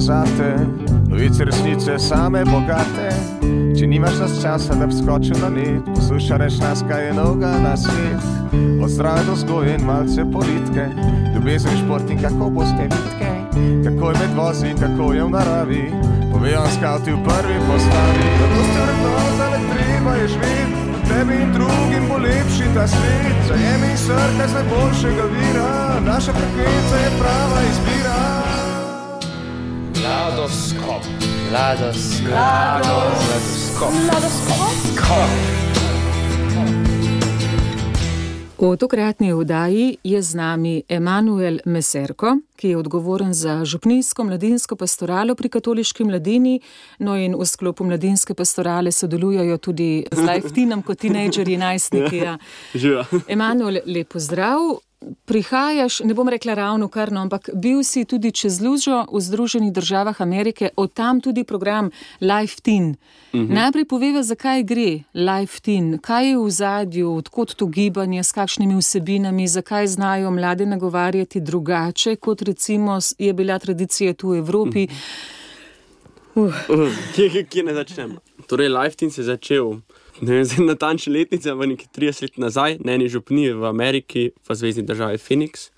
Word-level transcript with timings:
zate, 0.00 0.56
novice 1.08 1.44
resnice 1.44 1.98
same 1.98 2.44
bogate. 2.44 3.10
Če 3.78 3.86
nimaš 3.86 4.18
nas 4.20 4.38
časa, 4.42 4.74
da 4.74 4.86
bi 4.86 4.94
skočil 4.94 5.36
na 5.40 5.48
net, 5.52 5.84
poslušaj 5.94 6.38
nas, 6.60 6.82
kaj 6.88 7.06
je 7.06 7.14
noga 7.14 7.50
na 7.62 7.76
svet. 7.76 8.24
Od 8.82 8.90
zdrave 8.90 9.24
do 9.26 9.36
zgoje 9.36 9.74
in 9.74 9.84
malce 9.84 10.24
politike, 10.32 10.86
ljubezen 11.34 11.76
šport 11.84 12.10
in 12.10 12.22
kako 12.22 12.50
boste 12.50 12.88
vidke, 12.92 13.30
kako 13.84 14.10
je 14.10 14.18
med 14.20 14.32
vozi 14.36 14.70
in 14.70 14.78
kako 14.78 15.12
je 15.12 15.24
v 15.24 15.30
naravi. 15.30 15.84
Povejo 16.32 16.64
skavti 16.78 17.12
v 17.12 17.22
prvi 17.24 17.58
postavi, 17.68 18.26
da 18.40 18.46
boste 18.54 18.80
vrednota, 18.86 19.46
ne 19.52 19.60
treba 19.72 20.16
je 20.20 20.28
živeti. 20.28 20.82
Tebi 21.08 21.36
in 21.42 21.52
drugim 21.52 22.08
bo 22.08 22.18
lepši 22.18 22.66
ta 22.74 22.88
svet, 22.88 23.38
zajemi 23.48 23.92
srce 23.96 24.48
z 24.48 24.52
najboljšega 24.54 25.24
vira, 25.32 25.70
naša 26.06 26.32
frekvenca 26.32 26.96
je 27.04 27.10
prava 27.20 27.60
izbira. 27.70 28.45
Ladoskop. 30.06 31.02
Ladoskop. 31.52 32.30
Ladoskop. 32.30 33.92
Ladoskop. 34.12 35.30
V 38.58 38.76
tokratni 38.76 39.32
oddaji 39.32 39.96
je 40.04 40.22
z 40.22 40.34
nami 40.34 40.82
Emanuel 40.88 41.58
Meserko, 41.64 42.38
ki 42.56 42.68
je 42.68 42.76
odgovoren 42.76 43.34
za 43.34 43.64
župnijsko 43.64 44.24
mladinsko 44.24 44.76
pastoralo 44.76 45.34
pri 45.34 45.48
katoliški 45.48 46.04
mladini, 46.04 46.60
no 46.98 47.16
in 47.16 47.34
v 47.34 47.46
sklopu 47.46 47.84
mladinske 47.84 48.34
pastorale 48.34 48.92
sodelujejo 48.92 49.58
tudi 49.58 50.06
z 50.12 50.18
Lifetinom 50.22 50.82
kot 50.82 50.98
tinejdžerji, 50.98 51.56
najstniki. 51.56 52.16
Ja. 52.16 52.38
Emanuel, 53.28 53.82
lepo 53.86 54.18
zdrav 54.18 54.85
prihajaš, 55.24 56.00
ne 56.00 56.14
bom 56.14 56.28
rekla 56.28 56.54
ravno 56.54 56.88
kar, 56.88 57.12
no, 57.12 57.20
ampak 57.20 57.50
bil 57.54 57.82
si 57.84 58.04
tudi 58.04 58.32
čez 58.32 58.60
lužo 58.60 59.04
v 59.12 59.20
Združenih 59.20 59.72
državah 59.72 60.20
Amerike, 60.20 60.68
od 60.76 60.92
tam 60.92 61.20
tudi 61.20 61.44
program 61.44 61.90
Life 62.20 62.60
Teen. 62.62 62.96
Uh 63.32 63.40
mhm. 63.40 63.48
-huh. 63.48 63.54
Najprej 63.54 63.84
poveva, 63.84 64.22
zakaj 64.22 64.62
gre 64.62 65.02
Life 65.14 65.60
Teen, 65.60 65.98
kaj 65.98 66.28
je 66.28 66.38
v 66.38 66.50
zadju, 66.50 67.14
odkot 67.14 67.54
to 67.54 67.66
gibanje, 67.66 68.24
s 68.24 68.32
kakšnimi 68.32 68.76
vsebinami, 68.76 69.48
zakaj 69.48 69.86
znajo 69.86 70.30
mlade 70.30 70.66
nagovarjati 70.66 71.40
drugače, 71.40 72.16
kot 72.16 72.42
recimo 72.42 72.98
je 73.18 73.32
bila 73.32 73.58
tradicija 73.58 74.14
tu 74.14 74.28
v 74.28 74.38
Evropi. 74.38 74.88
Uh. 76.34 76.46
Uh, 76.68 76.92
kje, 77.14 77.44
kje 77.44 77.62
ne 77.62 77.74
začnemo? 77.74 78.14
Torej, 78.46 78.68
Life 78.68 78.96
Teen 78.96 79.10
se 79.10 79.20
je 79.20 79.24
začel 79.24 79.80
ne 80.20 80.32
vem, 80.40 80.66
natančne 80.66 81.12
letnice, 81.12 81.52
v 81.52 81.72
neki 81.74 81.88
30 81.92 82.22
let 82.22 82.38
nazaj, 82.38 82.78
na 82.84 82.96
eni 82.96 83.08
župniji 83.08 83.56
v 83.56 83.64
Ameriki, 83.68 84.30
v 84.48 84.54
zvezdni 84.54 84.86
državi 84.86 85.18
Phoenix, 85.20 85.70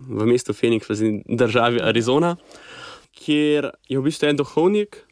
v 0.00 0.26
mestu 0.28 0.52
Phoenix, 0.52 0.88
v 0.88 1.22
državi 1.24 1.80
Arizona, 1.80 2.36
kjer 3.16 3.72
je 3.88 3.98
v 3.98 4.04
bistvu 4.04 4.28
en 4.28 4.36
duhovnik 4.36 5.06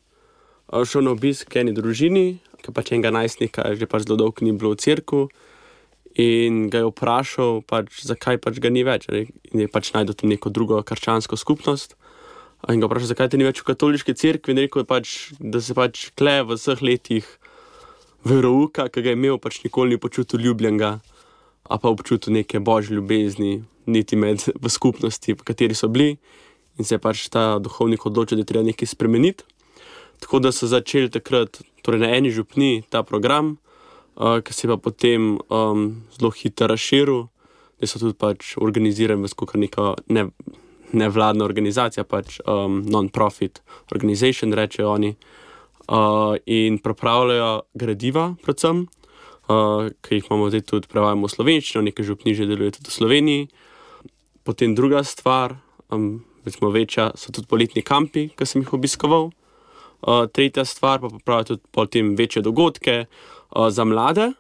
šel 0.72 1.04
na 1.06 1.14
obisk 1.14 1.56
eni 1.56 1.74
družini, 1.76 2.40
ki 2.64 2.72
pač 2.72 2.94
enega 2.96 3.12
najstnika 3.12 3.74
že 3.76 3.86
pač 3.86 4.08
zelo 4.08 4.16
dolgo 4.16 4.44
ni 4.44 4.52
bilo 4.56 4.72
v 4.74 4.80
crkvu. 4.80 5.28
In 6.14 6.70
ga 6.70 6.78
je 6.78 6.88
vprašal, 6.92 7.64
pač, 7.66 8.04
zakaj 8.06 8.38
pač 8.38 8.62
ga 8.62 8.70
ni 8.70 8.84
več, 8.86 9.08
in 9.10 9.66
je 9.66 9.68
pač 9.68 9.90
najdel 9.90 10.14
tam 10.14 10.30
neko 10.30 10.50
drugo 10.50 10.78
krščansko 10.78 11.34
skupnost. 11.34 11.98
In 12.70 12.78
ga 12.78 12.86
vprašal, 12.86 13.10
zakaj 13.10 13.32
te 13.34 13.40
ni 13.40 13.46
več 13.46 13.60
v 13.60 13.66
katoliški 13.72 14.14
cerkvi, 14.14 14.54
in 14.54 14.62
rekel 14.62 14.84
je, 14.84 14.86
pač, 14.86 15.14
da 15.42 15.58
se 15.58 15.74
pač 15.74 16.14
kle 16.14 16.38
v 16.46 16.54
vseh 16.54 16.80
letih 16.86 17.26
verouka, 18.24 18.88
ki 18.88 19.02
ga 19.02 19.12
je 19.12 19.18
imel, 19.18 19.38
pač 19.38 19.60
nikoli 19.64 19.94
ni 19.94 20.00
počutil 20.00 20.40
ljubljenega, 20.40 20.98
a 21.64 21.78
pa 21.80 21.88
občutil 21.92 22.34
neke 22.34 22.60
božje 22.60 22.96
ljubezni, 22.96 23.64
niti 23.86 24.16
med 24.16 24.44
v 24.60 24.70
skupnosti, 24.72 25.36
v 25.36 25.44
kateri 25.44 25.76
so 25.76 25.88
bili, 25.88 26.16
in 26.78 26.84
se 26.84 26.96
je 26.96 27.00
pač 27.00 27.28
ta 27.28 27.58
duhovnik 27.60 28.06
odločil, 28.06 28.40
da 28.40 28.44
je 28.44 28.50
treba 28.52 28.64
nekaj 28.64 28.88
spremeniti. 28.88 29.44
Tako 30.20 30.40
da 30.40 30.52
so 30.52 30.66
začeli 30.66 31.12
takrat, 31.12 31.60
torej 31.84 32.00
na 32.00 32.10
eni 32.16 32.32
župni, 32.32 32.84
ta 32.88 33.02
program, 33.04 33.56
uh, 34.16 34.40
ki 34.40 34.52
se 34.52 34.66
je 34.66 34.72
pa 34.72 34.80
potem 34.80 35.36
um, 35.48 36.02
zelo 36.16 36.32
hitro 36.32 36.70
razširil, 36.72 37.26
da 37.80 37.86
so 37.86 38.00
tudi 38.00 38.16
pač 38.16 38.54
organizirani 38.56 39.26
v 39.26 39.32
skupaj 39.32 39.60
neka 39.60 39.94
ne, 40.08 40.30
nevladna 40.96 41.44
organizacija, 41.44 42.06
pač 42.08 42.40
um, 42.46 42.80
non-profit 42.88 43.60
organization, 43.92 44.54
rečejo 44.56 44.94
oni 44.94 45.12
uh, 45.12 45.43
in 46.46 46.78
pripravljajo 46.78 47.62
gradiva, 47.74 48.34
predvsem, 48.42 48.86
uh, 49.48 49.90
ki 50.00 50.18
jih 50.18 50.28
imamo 50.30 50.50
zdaj 50.50 50.64
tudi 50.70 50.88
prevajamo 50.88 51.28
v 51.28 51.34
slovenščino, 51.34 51.84
nekaj 51.84 52.06
župni 52.08 52.34
že 52.34 52.48
deluje 52.48 52.76
tudi 52.78 52.90
v 52.90 52.96
Sloveniji. 52.98 53.48
Potem 54.44 54.74
druga 54.74 55.04
stvar, 55.04 55.56
um, 55.92 56.24
recimo 56.44 56.70
večja, 56.70 57.12
so 57.16 57.32
tudi 57.32 57.48
poletni 57.48 57.82
kampi, 57.82 58.30
ki 58.36 58.46
sem 58.46 58.64
jih 58.64 58.72
obiskoval. 58.76 59.32
Uh, 60.04 60.26
tretja 60.28 60.64
stvar 60.64 61.00
pa 61.00 61.08
pravijo 61.24 61.54
tudi 61.54 61.62
potem 61.72 62.14
večje 62.16 62.42
dogodke 62.42 63.04
uh, 63.06 63.68
za 63.68 63.84
mlade. 63.84 64.32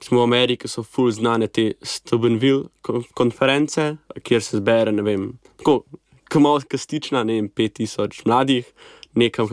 Smo 0.00 0.22
v 0.22 0.32
Ameriki, 0.32 0.68
so 0.68 0.82
full 0.82 1.10
znane 1.12 1.46
te 1.46 1.74
Stubbenville 1.82 2.70
konference, 3.14 3.96
kjer 4.24 4.42
se 4.42 4.56
zbere, 4.56 4.94
ne 4.96 5.02
vem, 5.04 5.26
tako, 5.60 5.84
kot 6.32 6.64
kastična, 6.64 7.20
ne 7.24 7.36
vem, 7.36 7.50
5000 7.52 8.24
mladih, 8.24 8.70
nekam, 9.14 9.48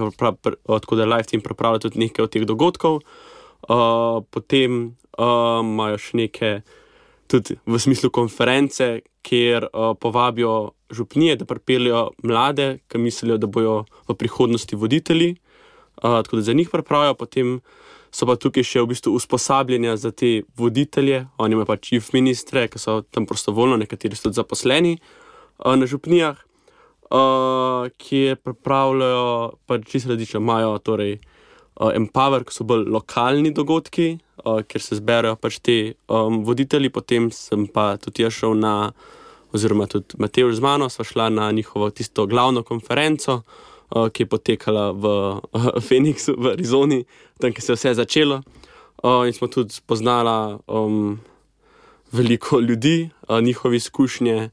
tako 0.66 0.96
da 0.96 1.06
Life 1.06 1.30
Team 1.30 1.42
pripravlja 1.42 1.80
tudi 1.80 2.00
nekaj 2.00 2.24
od 2.24 2.32
teh 2.32 2.46
dogodkov. 2.46 3.02
Uh, 3.68 4.24
potem 4.30 4.96
uh, 5.18 5.60
imajo 5.64 5.98
še 5.98 6.18
nekaj, 6.18 6.60
tudi 7.28 7.58
v 7.66 7.80
smislu 7.82 8.12
konference, 8.14 9.02
kjer 9.26 9.68
uh, 9.68 9.92
povabijo 10.00 10.78
župnije, 10.94 11.36
da 11.42 11.46
pripeljejo 11.46 12.12
mlade, 12.24 12.78
ki 12.88 13.02
mislijo, 13.02 13.38
da 13.38 13.48
bodo 13.48 13.84
v 14.08 14.16
prihodnosti 14.16 14.76
voditelji. 14.76 15.36
Uh, 15.98 16.22
tako 16.24 16.40
da 16.40 16.48
za 16.48 16.54
njih 16.54 16.70
pripravijo, 16.72 17.18
potem 17.18 17.60
so 18.14 18.30
pa 18.30 18.38
tukaj 18.40 18.64
še 18.64 18.86
v 18.86 18.94
bistvu 18.94 19.18
usposabljanja 19.18 19.98
za 20.00 20.14
te 20.16 20.46
voditelje, 20.56 21.26
oni 21.42 21.58
imajo 21.58 21.74
pač 21.74 21.90
chief 21.90 22.14
ministre, 22.16 22.68
ki 22.72 22.80
so 22.80 23.02
tam 23.12 23.26
prostovoljno, 23.28 23.82
nekateri 23.82 24.16
so 24.16 24.30
tudi 24.30 24.40
zaposleni 24.40 24.96
uh, 24.96 25.76
na 25.76 25.90
župnijah 25.90 26.47
uh, 27.10 27.88
ki 27.98 28.36
pripravljajo, 28.44 29.58
pač 29.66 29.86
čisto 29.92 30.10
različno, 30.10 30.42
imajo 30.42 30.78
torej 30.80 31.18
uh, 31.18 31.92
Empower, 31.96 32.46
ki 32.48 32.56
so 32.56 32.68
bolj 32.68 32.88
lokalni 32.92 33.54
dogodki, 33.56 34.18
uh, 34.44 34.62
kjer 34.68 34.84
se 34.84 35.00
zberajo 35.00 35.38
pač 35.40 35.60
ti 35.64 35.78
um, 36.08 36.44
voditelji. 36.48 36.92
Potem 36.94 37.32
sem 37.32 37.68
pa 37.68 37.96
tudi 38.02 38.26
jaz 38.26 38.38
šel 38.40 38.58
na, 38.60 38.92
oziroma 39.56 39.88
tudi 39.92 40.20
Matej 40.20 40.52
z 40.54 40.64
mano, 40.64 40.90
sva 40.90 41.06
šla 41.08 41.30
na 41.30 41.52
njihovo 41.52 41.90
tisto 41.90 42.28
glavno 42.28 42.64
konferenco. 42.64 43.42
Uh, 43.88 44.10
ki 44.12 44.26
je 44.26 44.28
potekala 44.28 44.92
v 44.92 45.08
uh, 45.56 45.80
Phoenixu, 45.80 46.34
v 46.36 46.58
Arizoni, 46.58 47.06
tam, 47.40 47.54
kjer 47.56 47.64
se 47.64 47.72
je 47.72 47.78
vse 47.78 47.94
začelo. 47.96 48.42
Uh, 49.00 49.24
in 49.24 49.32
smo 49.32 49.48
tudi 49.48 49.72
spoznali 49.72 50.58
um, 50.68 51.22
veliko 52.12 52.60
ljudi, 52.60 53.10
uh, 53.30 53.40
njihove 53.40 53.78
izkušnje, 53.78 54.50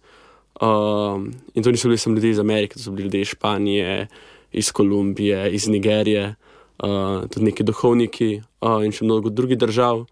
Um, 0.61 1.33
in 1.55 1.63
to 1.63 1.71
niso 1.71 1.89
bili 1.89 1.99
samo 1.99 2.15
ljudje 2.15 2.31
iz 2.31 2.39
Amerike, 2.39 2.75
to 2.75 2.81
so 2.81 2.91
bili 2.91 3.05
ljudje 3.05 3.21
iz 3.21 3.29
Španije, 3.29 4.07
iz 4.53 4.73
Kolumbije, 4.73 5.51
iz 5.51 5.69
Nigerije, 5.69 6.35
uh, 6.79 7.29
tudi 7.31 7.45
neki 7.45 7.63
duhovniki 7.63 8.43
uh, 8.61 8.85
in 8.85 8.93
še 8.93 9.05
mnogo 9.05 9.31
drugih 9.31 9.59
držav. 9.59 10.05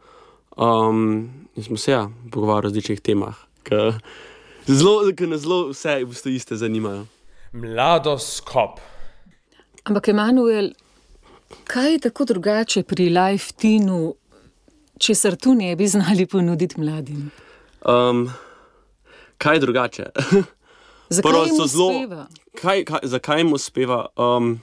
Um, 0.57 1.31
in 1.57 1.63
smo 1.63 1.77
se 1.77 1.93
ja, 1.93 2.09
pogovarjali 2.31 2.67
o 2.67 2.69
različnih 2.69 3.01
temah, 3.01 3.39
ki 3.65 5.27
nas 5.27 5.41
zelo 5.43 5.69
vse 5.71 6.01
v 6.03 6.09
bistvu 6.11 6.35
iste 6.35 6.57
zanimajo. 6.57 7.07
Mladoskop. 7.53 8.81
Ampak, 9.85 10.09
Emanuel, 10.09 10.73
kaj 11.65 11.93
je 11.93 11.99
tako 12.09 12.25
drugače 12.25 12.83
pri 12.83 13.09
Life 13.11 13.53
Teenu, 13.59 14.15
če 14.99 15.15
se 15.15 15.37
tu 15.37 15.55
ne 15.55 15.75
bi 15.77 15.87
znali 15.87 16.27
ponuditi 16.27 16.81
mladim? 16.81 17.31
Um, 17.83 18.31
kaj 19.43 19.63
drugače? 19.63 20.11
Zakaj 21.13 21.47
jim 21.47 21.59
uspeva? 21.61 22.27
Kaj, 22.61 22.85
kaj, 22.89 23.01
zakaj 23.15 23.43
jim 23.43 23.53
uspeva? 23.57 24.07
Um, 24.17 24.55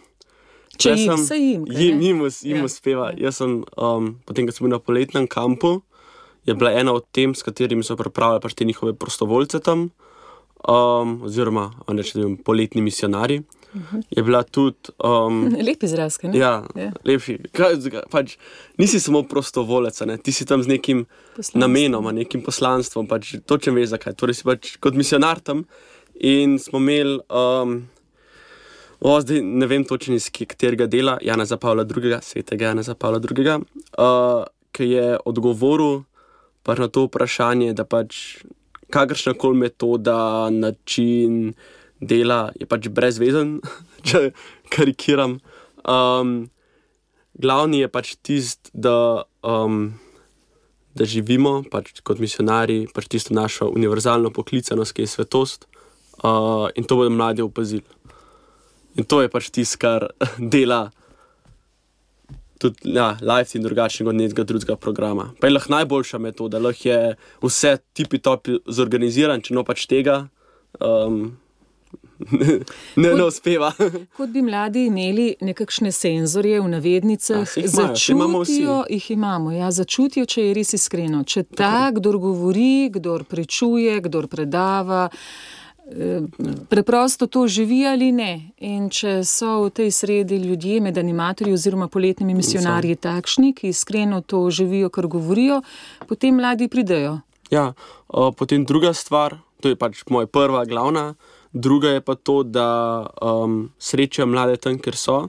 Če 0.80 0.96
jim, 0.96 1.18
sem, 1.20 1.42
jim, 1.44 1.66
jim, 1.68 2.02
jim, 2.02 2.22
jim 2.24 2.62
ja. 2.62 2.66
uspeva. 2.70 3.10
Jaz 3.20 3.42
sem, 3.42 3.60
um, 3.76 4.14
potem, 4.26 4.48
ko 4.48 4.56
sem 4.56 4.66
bil 4.66 4.74
na 4.78 4.80
poletnem 4.80 5.28
kampu, 5.28 5.82
je 6.48 6.56
bila 6.56 6.72
ena 6.80 6.94
od 6.96 7.06
tem, 7.12 7.36
s 7.36 7.44
katerimi 7.44 7.84
so 7.84 7.98
pripravljali 8.00 8.44
pač 8.46 8.56
te 8.56 8.68
njihove 8.68 8.96
prostovoljce 8.96 9.60
tam, 9.66 9.90
um, 10.64 11.18
oziroma 11.28 11.70
rečem, 11.88 12.38
poletni 12.46 12.86
misionari. 12.86 13.42
-huh. 13.74 14.04
je 14.10 14.24
bila 14.24 14.44
tudi. 14.44 14.78
Um, 15.04 15.50
Lep 15.68 15.84
izraz, 15.84 16.18
ne? 16.24 16.38
Ja, 16.38 16.64
ja. 16.76 16.92
lepši. 17.06 17.38
Kaj, 17.52 17.76
pač, 18.12 18.38
nisi 18.78 19.00
samo 19.00 19.24
prostovolec, 19.24 20.02
ne? 20.06 20.18
ti 20.18 20.32
si 20.32 20.46
tam 20.46 20.64
z 20.64 20.68
nekim 20.68 21.06
poslanstvom. 21.36 21.60
namenom, 21.62 22.16
nekim 22.16 22.42
poslanstvom, 22.42 23.08
pač, 23.08 23.36
točno 23.46 23.74
veš, 23.74 23.90
zakaj. 23.90 24.14
Torej 24.14 24.34
si 24.34 24.44
pač 24.44 24.78
kot 24.80 24.94
misionar 24.94 25.40
tam 25.40 25.66
in 26.20 26.60
smo 26.60 26.78
imeli. 26.78 27.20
Um, 27.30 27.88
O, 29.02 29.22
zdaj 29.22 29.40
ne 29.42 29.66
vem 29.68 29.86
točno 29.88 30.16
iz 30.16 30.28
katerega 30.28 30.84
dela, 30.88 31.18
Jana 31.24 31.46
Zapavla 31.46 31.86
II., 31.88 32.18
svetega 32.22 32.66
Jana 32.66 32.84
Zapavla 32.84 33.22
II., 33.24 33.48
uh, 33.48 34.44
ki 34.76 34.84
je 34.84 35.18
odgovoril 35.26 36.04
pač 36.64 36.82
na 36.84 36.88
to 36.92 37.06
vprašanje, 37.08 37.74
da 37.74 37.86
pač 37.88 38.44
kakršna 38.90 39.34
koli 39.34 39.58
metoda, 39.58 40.50
način, 40.52 41.54
dela 42.02 42.50
je 42.60 42.68
pač 42.70 42.90
brezvezen, 42.92 43.60
če, 44.08 44.30
karikiram. 44.74 45.40
Um, 45.84 46.50
glavni 47.40 47.84
je 47.84 47.90
pač 47.92 48.16
tisti, 48.24 48.72
da, 48.74 49.26
um, 49.44 49.94
da 50.96 51.08
živimo 51.08 51.62
pač 51.72 52.00
kot 52.04 52.22
misionari, 52.24 52.86
pač 52.94 53.10
tisto 53.12 53.36
našo 53.36 53.70
univerzalno 53.72 54.32
poklicanost, 54.36 54.96
ki 54.96 55.06
je 55.06 55.14
svetost, 55.16 55.68
uh, 56.24 56.68
in 56.76 56.88
to 56.88 57.00
bodo 57.00 57.14
mladi 57.14 57.46
opazili. 57.46 57.86
In 58.98 59.06
to 59.08 59.22
je 59.24 59.32
pač 59.32 59.52
tisto, 59.54 59.80
kar 59.80 60.10
dela 60.54 60.90
tudi 62.60 62.92
ja, 62.92 63.14
live 63.24 63.56
in 63.56 63.64
drugačnega 63.64 64.12
od 64.12 64.18
nekega 64.20 64.44
drugega 64.44 64.76
programa. 64.76 65.30
Pa 65.40 65.48
je 65.48 65.54
lahko 65.56 65.72
najboljša 65.72 66.20
metoda, 66.20 66.60
lahko 66.60 66.90
je 66.90 67.16
vse 67.44 67.78
tipi 67.96 68.20
top 68.20 68.50
zorganiziran, 68.68 69.40
če 69.40 69.56
no 69.56 69.64
pač 69.64 69.86
tega. 69.88 70.26
Um, 70.84 71.38
Ne, 72.96 73.14
ne 73.16 73.24
uspeva. 73.24 73.72
Kot 74.18 74.30
bi 74.30 74.42
mladi 74.42 74.86
imeli 74.86 75.36
nekakšne 75.42 75.92
senzorje 75.92 76.60
v 76.62 76.68
navednicah, 76.68 77.46
A, 77.46 77.46
saj 77.46 77.64
jih 77.64 78.10
imajo, 78.10 78.44
začutijo, 78.44 78.80
jih 78.90 79.12
imamo, 79.12 79.52
ja, 79.56 79.72
začutijo, 79.72 80.26
če 80.26 80.50
je 80.50 80.58
res 80.58 80.74
iskreno. 80.76 81.24
Če 81.24 81.46
ta, 81.48 81.90
kdo 81.96 82.18
govori, 82.20 82.90
kdo 82.92 83.20
prečuje, 83.24 83.96
kdo 84.04 84.26
predava, 84.28 85.08
eh, 85.88 86.28
preprosto 86.70 87.28
to 87.28 87.48
živi 87.48 87.86
ali 87.88 88.12
ne. 88.12 88.52
In 88.68 88.90
če 88.92 89.24
so 89.24 89.64
v 89.70 89.72
tej 89.80 89.92
sredi 89.96 90.42
ljudje 90.44 90.82
med 90.84 91.00
animatorji 91.00 91.56
oziroma 91.56 91.88
poletnimi 91.88 92.36
misionarji 92.36 93.00
takšni, 93.00 93.54
ki 93.56 93.72
iskreno 93.72 94.22
to 94.22 94.44
živijo, 94.52 94.92
kar 94.92 95.08
govorijo, 95.08 95.62
potem 96.08 96.36
mladi 96.36 96.68
pridejo. 96.68 97.20
Ja, 97.50 97.74
uh, 98.08 98.30
potem 98.38 98.66
druga 98.66 98.94
stvar, 98.94 99.40
to 99.62 99.72
je 99.72 99.76
pač 99.76 100.04
moja 100.10 100.28
prva, 100.28 100.66
glavna. 100.70 101.16
Druga 101.54 101.90
je 101.90 102.02
pa 102.02 102.16
to, 102.16 102.44
da 102.44 103.08
um, 103.22 103.72
srečajo 103.80 104.28
mlade 104.30 104.58
tam, 104.62 104.78
kjer 104.78 104.96
so, 104.96 105.20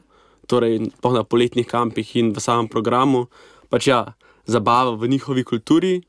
torej 0.46 0.90
na 1.02 1.24
poletnih 1.24 1.66
kampih 1.66 2.16
in 2.16 2.32
v 2.36 2.42
samem 2.42 2.68
programu, 2.68 3.28
pač 3.70 3.88
ja, 3.88 4.02
zabava 4.44 4.96
v 4.98 5.08
njihovi 5.08 5.44
kulturi 5.44 6.00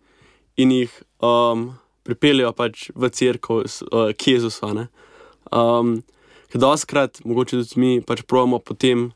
in 0.58 0.72
jih 0.72 0.92
um, 1.24 1.72
pripeljejo 2.04 2.52
pač 2.58 2.90
v 2.96 3.10
crkvo, 3.10 3.64
uh, 3.64 4.12
k 4.18 4.36
Jezusu. 4.36 4.88
Um, 5.52 6.02
Ker 6.52 6.60
doskrat, 6.60 7.22
mogoče 7.24 7.62
tudi 7.62 7.80
mi, 7.80 7.92
pač 8.04 8.26
pravimo 8.28 8.60
potem, 8.60 9.14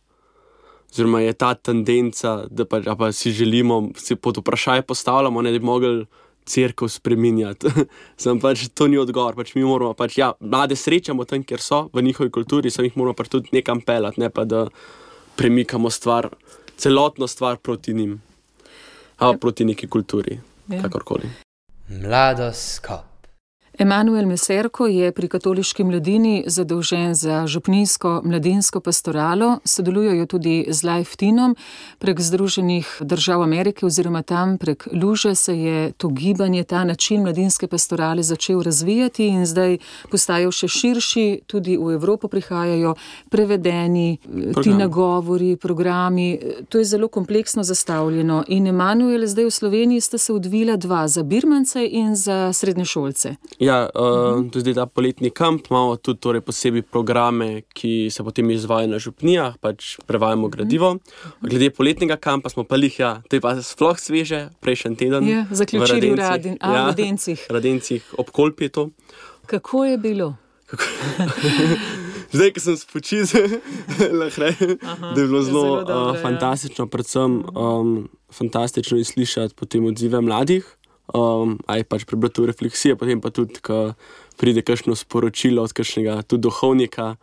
oziroma 0.87 1.19
je 1.19 1.33
ta 1.35 1.51
tendenca, 1.59 2.45
da 2.47 2.63
pač, 2.63 2.87
a 2.87 2.95
pa 2.95 3.11
si 3.11 3.33
želimo, 3.35 3.89
si 3.99 4.15
pod 4.15 4.39
vprašaj 4.39 4.85
postavljamo, 4.87 5.43
ne, 5.43 5.51
da 5.51 5.59
bi 5.59 5.67
mogli 5.67 6.05
crkvo 6.45 6.87
spremenjati. 6.89 7.67
Sam 8.17 8.39
pač 8.43 8.67
to 8.73 8.87
ni 8.87 8.97
odgovor. 8.97 9.35
Pač 9.35 9.55
mi 9.55 9.63
moramo, 9.65 9.93
pač, 9.97 10.17
ja, 10.17 10.33
mlade 10.39 10.75
srečamo 10.77 11.25
tam, 11.25 11.43
kjer 11.43 11.61
so, 11.61 11.85
v 11.93 12.03
njihovi 12.05 12.31
kulturi, 12.31 12.71
samo 12.71 12.85
jih 12.85 12.97
moramo 12.97 13.17
pač 13.17 13.31
tudi 13.33 13.49
nekam 13.53 13.81
pelati, 13.81 14.21
ne 14.21 14.29
pa 14.29 14.45
da 14.45 14.65
premikamo 15.35 15.89
stvar, 15.89 16.29
celotno 16.77 17.27
stvar 17.27 17.57
proti 17.57 17.93
njim, 17.93 18.21
ali 19.17 19.37
proti 19.37 19.65
neki 19.65 19.87
kulturi, 19.87 20.39
Ja. 20.67 20.81
kakorkoli. 20.81 21.29
Mladoskop. 21.89 23.14
Emanuel 23.77 24.25
Meserko 24.25 24.87
je 24.87 25.11
pri 25.11 25.27
katoliški 25.27 25.83
mladini 25.83 26.43
zadolžen 26.47 27.15
za 27.15 27.47
župnijsko 27.47 28.21
mladinsko 28.25 28.79
pastoralo, 28.79 29.59
sodelujejo 29.65 30.25
tudi 30.25 30.65
z 30.69 30.83
Life 30.83 31.15
Tinom 31.15 31.55
prek 31.99 32.21
Združenih 32.21 32.97
držav 33.01 33.41
Amerike 33.43 33.85
oziroma 33.85 34.21
tam 34.21 34.57
prek 34.57 34.87
Luže 34.93 35.35
se 35.35 35.59
je 35.59 35.91
to 35.91 36.07
gibanje, 36.07 36.63
ta 36.63 36.83
način 36.83 37.21
mladinske 37.21 37.67
pastorale 37.67 38.23
začel 38.23 38.61
razvijati 38.61 39.27
in 39.27 39.45
zdaj 39.45 39.77
postajajo 40.11 40.51
še 40.51 40.67
širši, 40.67 41.25
tudi 41.47 41.77
v 41.77 41.93
Evropo 41.93 42.27
prihajajo 42.27 42.95
prevedeni 43.29 44.17
ti 44.63 44.69
nagovori, 44.69 45.55
programi. 45.55 46.39
To 46.69 46.77
je 46.77 46.85
zelo 46.85 47.07
kompleksno 47.07 47.63
zastavljeno 47.63 48.43
in 48.47 48.67
Emanuel, 48.67 49.27
zdaj 49.27 49.45
v 49.45 49.51
Sloveniji 49.51 50.01
sta 50.01 50.17
se 50.17 50.33
odvila 50.33 50.75
dva, 50.75 51.07
za 51.07 51.23
birmance 51.23 51.87
in 51.91 52.15
za 52.15 52.53
srednješolce. 52.53 53.35
Ja, 53.65 53.89
uh, 53.89 54.45
je 54.53 54.61
zdaj 54.61 54.75
ta 54.77 54.85
poletni 54.85 55.31
kamp, 55.33 55.67
imamo 55.69 55.95
tudi 55.97 56.19
torej, 56.21 56.41
posebej 56.45 56.83
programe, 56.85 57.63
ki 57.73 58.11
se 58.13 58.23
potem 58.23 58.51
izvajajo 58.53 58.91
na 58.91 58.99
župnijah, 59.01 59.57
pač 59.57 59.95
prevajamo 60.05 60.51
gradivo. 60.53 60.95
Glede 61.41 61.71
poletnega 61.73 62.17
kampa 62.21 62.51
smo 62.53 62.63
pa 62.63 62.77
jih, 62.77 62.99
ja, 62.99 63.11
to 63.29 63.39
je 63.39 63.41
pa 63.41 63.55
sploh 63.61 63.97
sveže, 63.99 64.49
prejšnji 64.61 64.95
teden. 65.01 65.29
Ja, 65.29 65.45
zaključili 65.49 66.13
v 66.13 66.21
Radencih. 66.21 66.29
Radin- 66.29 66.57
a, 66.61 66.71
v 66.71 66.87
Radencih. 66.91 67.47
Radencih, 67.49 68.13
ob 68.21 68.29
Kolpi 68.29 68.69
je 68.69 68.75
to. 68.77 68.89
Kako 69.49 69.85
je 69.85 69.97
bilo? 69.97 70.35
Zdaj, 72.35 72.51
ko 72.53 72.59
sem 72.59 72.77
spočil, 72.77 73.25
da 73.29 74.25
je 75.15 75.27
bilo 75.27 75.39
je 75.41 75.45
zelo, 75.45 75.81
uh, 75.81 75.89
ja. 75.89 76.21
fantastično, 76.21 76.87
predvsem 76.87 77.41
um, 77.55 78.09
fantastično 78.33 78.97
je 78.97 79.05
slišati 79.05 79.55
potem 79.55 79.85
odzive 79.85 80.21
mladih, 80.21 80.65
um, 81.13 81.57
aj 81.67 81.83
pač 81.89 82.05
prebrati 82.09 82.45
refleksije, 82.45 82.95
potem 82.95 83.21
pa 83.21 83.29
tudi, 83.29 83.61
ko 83.61 83.93
pride 84.39 84.63
kakšno 84.65 84.95
sporočilo 84.95 85.63
od 85.63 85.73
kakšnega 85.75 86.23
duhovnika, 86.31 87.15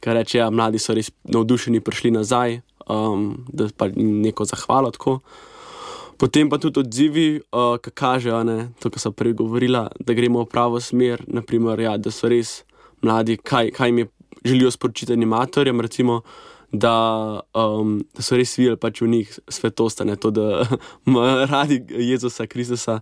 ki 0.00 0.14
reče, 0.14 0.38
da 0.38 0.44
ja, 0.44 0.50
mladi 0.50 0.78
so 0.78 0.94
res 0.94 1.10
navdušeni, 1.26 1.82
prišli 1.82 2.12
nazaj, 2.14 2.60
um, 2.88 3.44
da 3.48 3.68
pa 3.76 3.88
neko 3.94 4.46
zahvalo 4.46 4.90
tako. 4.94 5.18
Potem 6.18 6.50
pa 6.50 6.58
tudi 6.58 6.82
odzivi, 6.82 7.28
uh, 7.54 7.78
ki 7.78 7.94
kažejo, 7.94 8.42
ne, 8.46 8.58
to, 8.82 8.90
kar 8.90 9.02
sem 9.02 9.14
prej 9.14 9.36
govorila, 9.38 9.86
da 10.02 10.14
gremo 10.18 10.42
v 10.42 10.50
pravo 10.50 10.80
smer, 10.82 11.22
naprimer, 11.30 11.78
ja, 11.78 11.96
da 11.98 12.10
so 12.14 12.30
res 12.30 12.62
mladi, 13.02 13.38
kaj, 13.38 13.70
kaj 13.74 13.92
jim 13.92 14.02
je, 14.02 14.08
želijo 14.44 14.70
sporočiti 14.70 15.14
animatorjem, 15.14 15.80
recimo, 15.80 16.22
da, 16.72 17.40
um, 17.56 17.98
so 18.20 18.36
res 18.36 18.52
videli 18.58 18.76
pač 18.76 19.00
v 19.00 19.08
njih 19.08 19.38
svetost, 19.48 20.04
ne 20.04 20.16
to, 20.16 20.30
da 20.30 20.64
imajo 21.08 21.46
radi 21.46 21.82
Jezusa 21.88 22.46
Kristusa. 22.46 23.00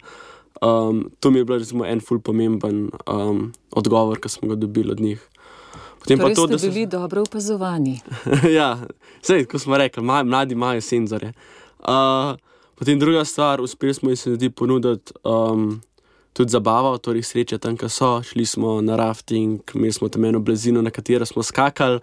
Um, 0.62 1.10
to 1.20 1.30
mi 1.30 1.42
je 1.42 1.44
bil 1.44 1.58
recimo 1.58 1.84
en 1.84 2.00
ful 2.00 2.20
pomemben 2.20 2.88
um, 3.06 3.52
odgovor, 3.70 4.20
ki 4.20 4.28
smo 4.32 4.48
ga 4.48 4.56
dobili 4.56 4.94
od 4.94 5.00
njih. 5.00 5.20
Potem 5.98 6.18
Torej 6.18 6.34
pa 6.34 6.40
to, 6.40 6.46
da 6.46 6.58
so 6.58 6.70
bili 6.70 6.86
dobro 6.86 7.22
opazovani. 7.22 8.00
ja, 8.58 8.78
vse, 9.22 9.44
kot 9.44 9.60
smo 9.60 9.76
rekli, 9.76 10.02
maj, 10.02 10.24
mladi 10.24 10.54
imajo 10.54 10.80
senzore. 10.80 11.32
Uh, 11.82 12.38
potem 12.78 12.98
druga 12.98 13.24
stvar, 13.24 13.60
uspeli 13.60 13.94
smo 13.94 14.10
jim 14.10 14.16
se 14.16 14.34
zdi 14.34 14.50
ponuditi 14.50 15.12
um, 15.24 15.82
tudi 16.32 16.50
zabavo, 16.50 16.98
torej 16.98 17.22
sreče 17.22 17.58
tam, 17.58 17.76
kjer 17.76 17.90
so. 17.90 18.22
Šli 18.22 18.46
smo 18.46 18.80
na 18.80 18.96
rafting, 18.96 19.60
imeli 19.74 19.92
smo 19.92 20.08
tam 20.08 20.24
eno 20.24 20.40
blizino, 20.40 20.82
na 20.82 20.90
katero 20.90 21.26
smo 21.26 21.42
skakali. 21.42 22.00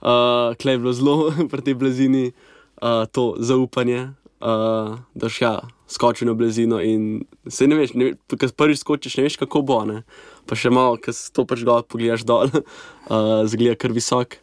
Uh, 0.00 0.56
Klej 0.56 0.74
je 0.74 0.78
bilo 0.78 0.92
zelo 0.92 1.16
pri 1.52 1.60
tej 1.62 1.74
blizini, 1.76 2.32
uh, 2.80 3.04
to 3.12 3.36
zaupanje, 3.38 4.16
uh, 4.40 4.96
da 5.14 5.28
si 5.28 5.44
ja, 5.44 5.60
skočil 5.90 6.28
na 6.28 6.34
blizino 6.34 6.80
in 6.80 7.24
se 7.48 7.66
ne 7.66 7.76
veš, 7.76 7.92
ne, 7.94 8.14
ko 8.30 8.48
prvič 8.56 8.80
skočiš, 8.80 9.18
ne 9.18 9.26
veš, 9.26 9.36
kako 9.42 9.62
bo. 9.66 9.82
Ne? 9.84 10.02
Pa 10.48 10.56
še 10.56 10.72
malo, 10.72 10.96
ko 11.02 11.12
stopiš 11.12 11.66
dol, 11.68 11.84
pogledaš 11.84 12.24
dol, 12.24 12.48
uh, 12.48 13.42
zgleda 13.50 13.76
kar 13.76 13.92
visok 13.92 14.38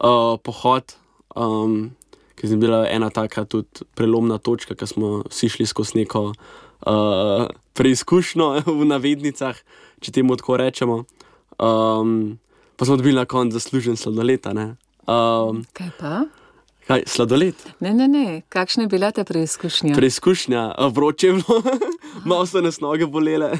uh, 0.00 0.38
pohod, 0.40 0.96
um, 1.36 1.90
ki 2.38 2.48
je 2.48 2.56
bila 2.56 2.86
ena 2.88 3.10
taka 3.10 3.44
tudi 3.44 3.84
prelomna 3.98 4.38
točka, 4.38 4.78
ki 4.78 4.86
smo 4.86 5.12
vsi 5.26 5.50
šli 5.52 5.66
skozi 5.66 6.00
neko 6.00 6.30
uh, 6.32 7.46
preizkušnjo 7.74 8.50
v 8.80 8.88
navednicah, 8.88 9.58
če 10.00 10.14
temu 10.14 10.38
tako 10.38 10.62
rečemo. 10.62 11.02
Um, 11.58 12.38
pa 12.78 12.84
smo 12.84 12.94
dobili 12.94 13.14
na 13.14 13.26
koncu 13.26 13.52
zaslužen 13.52 13.96
sladoleta. 13.96 14.52
ne. 14.52 14.76
Um, 15.04 15.64
Kaj 15.72 15.90
pa? 15.98 16.24
kaj, 16.86 17.02
sladoled, 17.06 17.54
Ne, 17.80 17.92
ne, 17.92 18.08
ne. 18.08 18.42
Kakšna 18.48 18.82
je 18.82 18.88
bila 18.88 19.10
ta 19.10 19.20
preizkušnja? 19.20 19.92
preizkušnja, 19.92 20.62
vroče 20.88 21.26
je 21.26 21.32
bilo, 21.34 21.62
malo 22.24 22.46
so 22.46 22.60
nas 22.60 22.80
noge 22.80 23.06
bolele, 23.06 23.50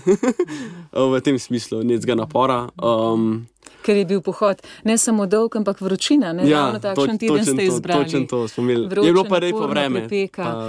v 1.13 1.21
tem 1.21 1.37
smislu, 1.37 1.83
necga 1.83 2.15
napora. 2.15 2.69
Um, 2.75 3.47
Ker 3.83 3.97
je 3.97 4.05
bil 4.05 4.21
pohod 4.21 4.57
ne 4.85 4.97
samo 4.97 5.27
dolg, 5.27 5.53
ampak 5.55 5.81
vročina. 5.81 6.33
Ne, 6.33 6.45
Ja, 6.45 6.63
Ravno 6.67 6.81
takšen 6.81 7.19
teden 7.19 7.45
ste 7.45 7.65
izbrali. 7.65 8.05
točen 8.05 8.27
to 8.27 8.49
smo 8.49 8.63
imeli. 8.63 8.87
Vroče, 8.87 9.07
je 9.07 9.13
bilo 9.13 9.25
pa 9.25 9.41
naporno, 9.41 9.67
vreme, 9.67 10.01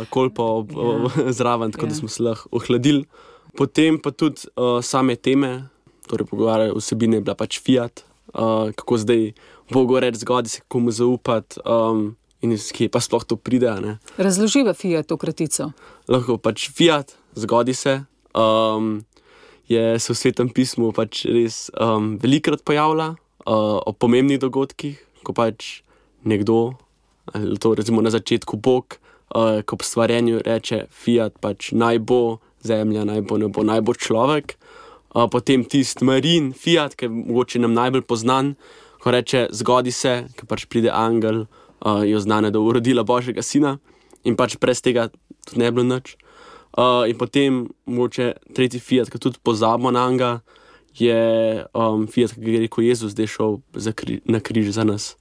kolpa 0.09 0.43
ob, 0.43 0.71
Ja. 0.71 0.77
ob, 0.77 1.11
zraven, 1.31 1.71
tako 1.71 1.85
Ja. 1.85 1.89
da 1.89 1.95
smo 1.95 2.07
se 2.07 2.23
lahko 2.23 2.49
ohladili. 2.51 3.05
Potem 3.51 3.97
pa 3.97 4.11
tudi 4.11 4.41
uh, 4.53 4.83
same 4.83 5.15
teme, 5.15 5.63
torej 6.07 6.25
pogovarjanje 6.25 6.73
vsebine 6.73 7.21
bila 7.21 7.35
pač 7.35 7.59
Fiat, 7.59 8.03
uh, 8.33 8.71
kako 8.75 8.97
zdaj 8.97 9.31
Bogu 9.71 9.99
reči, 9.99 10.23
zgodi 10.23 10.49
se 10.49 10.61
komu 10.67 10.91
zaupati 10.91 11.61
um, 11.65 12.15
in 12.41 12.51
iz 12.51 12.71
kje 12.71 12.89
pa 12.89 12.99
sploh 12.99 13.23
to 13.23 13.35
pride. 13.35 13.71
ne. 13.81 13.97
Razloživa 14.17 14.73
Fiat 14.73 15.07
to 15.07 15.17
kratico. 15.17 15.71
Lahko 16.07 16.37
pač 16.37 16.69
Fiat, 16.71 17.15
zgodi 17.35 17.73
se. 17.73 18.01
Um, 18.33 19.05
je 19.69 19.99
se 19.99 20.13
v 20.13 20.17
svetem 20.17 20.49
pismu 20.49 20.91
pač 20.91 21.25
res 21.29 21.69
um, 21.77 22.17
velikrat 22.17 22.65
pojavlja 22.65 23.13
uh, 23.13 23.77
o 23.85 23.91
pomembnih 23.93 24.41
dogodkih, 24.41 24.97
ko 25.23 25.33
pač 25.33 25.81
nekdo, 26.25 26.77
to 27.61 27.77
recimo 27.77 28.01
na 28.01 28.09
začetku 28.09 28.57
Bog, 28.57 28.97
uh, 29.35 29.61
ko 29.61 29.77
po 29.77 29.85
stvarjenju 29.85 30.41
reče: 30.45 30.89
Fiat, 30.89 31.37
pač 31.41 31.71
naj 31.71 32.01
bo 32.01 32.41
zemlja, 32.65 33.05
naj 33.05 33.21
bo 33.29 33.37
nebo, 33.37 33.63
naj 33.63 33.81
bo 33.85 33.93
človek. 33.93 34.58
Potem 35.09 35.63
tisti 35.65 36.05
Marin, 36.05 36.51
Fiat, 36.53 36.95
ki 36.95 37.07
je 37.07 37.09
mogoče 37.09 37.59
nam 37.59 37.73
najbolj 37.73 38.05
znan, 38.21 38.53
ko 39.01 39.11
reče, 39.11 39.47
zgodi 39.55 39.91
se, 39.91 40.27
ker 40.37 40.45
pač 40.45 40.67
pride 40.69 40.91
angel, 40.93 41.45
uh, 41.81 42.03
jo 42.05 42.19
znane, 42.19 42.51
da 42.51 42.59
je 42.59 42.67
urodila 42.69 43.03
Božjega 43.03 43.41
sina 43.41 43.77
in 44.27 44.35
pač 44.35 44.57
brez 44.59 44.81
tega 44.83 45.07
tudi 45.47 45.61
ne 45.61 45.71
bi 45.71 45.79
bilo 45.79 45.87
nič. 45.95 46.17
Uh, 46.77 47.07
in 47.09 47.17
potem 47.17 47.63
moče 47.89 48.33
tretji 48.53 48.79
fiat, 48.79 49.09
ki 49.09 49.17
tudi 49.17 49.41
pozabimo 49.43 49.91
na 49.91 50.05
njega, 50.11 50.31
je 50.99 51.65
um, 51.73 52.05
fiat, 52.07 52.35
ki 52.35 52.53
je 52.53 52.61
rekel 52.65 52.83
Jezus, 52.83 53.15
da 53.15 53.23
je 53.23 53.31
šel 53.33 53.59
kri, 53.95 54.19
na 54.25 54.39
križ 54.43 54.73
za 54.75 54.83
nas. 54.83 55.15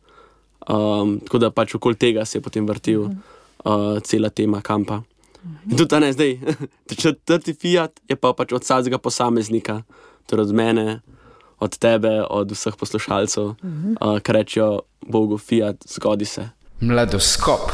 Um, 0.68 1.18
tako 1.25 1.38
da 1.38 1.50
pač 1.54 1.75
okoli 1.78 1.97
tega 1.97 2.25
se 2.25 2.38
je 2.38 2.42
potem 2.42 2.66
vrtel 2.66 3.07
uh, 3.09 3.97
cela 4.04 4.28
tema 4.28 4.61
kampa. 4.61 5.02
In 5.71 5.76
tudi 5.76 5.88
ta 5.88 5.99
ne 5.99 6.12
zdaj, 6.12 6.38
četrti 7.02 7.54
fiat 7.54 8.00
je 8.09 8.16
pa 8.16 8.33
pač 8.33 8.52
od 8.52 8.62
vsakega 8.62 8.99
posameznika, 8.99 9.83
torej 10.26 10.50
od 10.50 10.54
mene, 10.54 11.00
od 11.59 11.78
tebe, 11.78 12.23
od 12.30 12.52
vseh 12.52 12.76
poslušalcev, 12.76 13.45
uh, 13.45 14.18
ki 14.23 14.33
rečejo 14.33 14.80
Bogu, 15.07 15.38
fiat, 15.38 15.76
zgodi 15.88 16.25
se. 16.25 16.49
Mladoskop. 16.80 17.71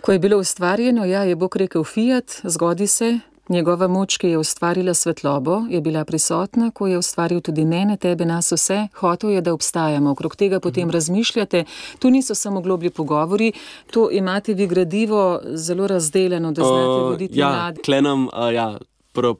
Ko 0.00 0.12
je 0.12 0.18
bilo 0.18 0.38
ustvarjeno, 0.38 1.04
ja, 1.04 1.22
je 1.24 1.36
Bog 1.36 1.56
rekel 1.56 1.84
fiat, 1.84 2.40
zgodi 2.44 2.86
se. 2.86 3.18
Njegova 3.50 3.88
moč, 3.88 4.14
ki 4.16 4.28
je 4.28 4.38
ustvarila 4.38 4.94
svetlobo, 4.94 5.62
je 5.70 5.80
bila 5.80 6.04
prisotna, 6.04 6.70
ko 6.70 6.86
je 6.86 6.98
ustvaril 6.98 7.40
tudi 7.40 7.64
mene, 7.64 7.96
tebe, 7.96 8.24
nas 8.24 8.52
vse. 8.52 8.84
Hotel 8.94 9.30
je, 9.30 9.40
da 9.40 9.54
obstajamo, 9.54 10.10
okrog 10.10 10.36
tega 10.36 10.60
potem 10.60 10.86
mm. 10.88 10.90
razmišljate. 10.90 11.64
Tu 11.98 12.10
niso 12.10 12.34
samo 12.34 12.60
globlji 12.60 12.90
pogovori, 12.90 13.52
tu 13.90 14.08
imate 14.12 14.54
vi 14.54 14.66
gradivo 14.66 15.40
zelo 15.44 15.86
razdeljeno, 15.86 16.52
da 16.52 16.62
znate 16.62 17.02
voditi 17.10 17.32
uh, 17.32 17.38
ja, 17.38 17.48
mlade. 17.48 17.82
Klenem, 17.82 18.24
uh, 18.24 18.54
ja, 18.54 18.78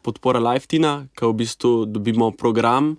podpora 0.03 0.41
Lifetina, 0.41 1.07
ki 1.15 1.27
v 1.27 1.33
bistvu 1.33 1.85
dobimo 1.87 2.31
program. 2.31 2.97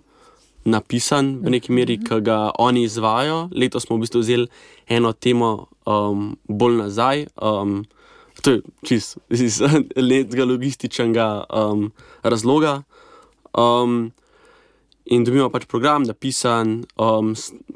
Napisan 0.64 1.40
v 1.42 1.50
neki 1.58 1.72
meri, 1.72 1.98
ki 2.00 2.22
ga 2.24 2.50
oni 2.58 2.86
izvajo. 2.88 3.50
Letos 3.52 3.84
smo 3.84 3.96
v 3.96 4.06
bistvu 4.06 4.20
vzeli 4.20 4.46
eno 4.88 5.12
temo 5.12 5.66
um, 5.84 6.38
bolj 6.48 6.76
nazaj. 6.86 7.26
Um, 7.36 7.82
to 8.42 8.50
je 8.50 8.60
čist 8.86 9.18
iz 9.30 9.60
letnega 10.10 10.44
logističnega 10.44 11.44
um, 11.46 11.92
razloga. 12.22 12.82
Um, 13.54 14.12
in 15.04 15.24
dobimo 15.24 15.48
pač 15.50 15.66
program, 15.70 16.06
napisan, 16.06 16.82
um, 16.98 17.32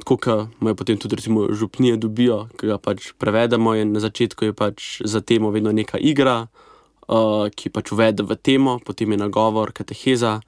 kot 0.07 0.27
imajo 0.27 0.79
potem 0.79 0.99
tudi 0.99 1.19
recimo, 1.19 1.47
župnije, 1.53 1.97
dobijo, 2.03 2.47
ki 2.59 2.71
ga 2.71 2.79
pač 2.83 3.13
prevedemo. 3.19 3.75
Na 3.87 4.03
začetku 4.03 4.51
je 4.51 4.57
pač 4.57 5.01
za 5.05 5.21
temo 5.21 5.51
vedno 5.55 5.73
neka 5.73 5.99
igra, 5.99 6.47
uh, 6.47 7.47
ki 7.51 7.71
pač 7.71 7.93
uvede 7.95 8.27
v 8.27 8.39
temo, 8.39 8.79
potem 8.83 9.15
je 9.15 9.23
nagovor, 9.23 9.75
kateheza. 9.75 10.41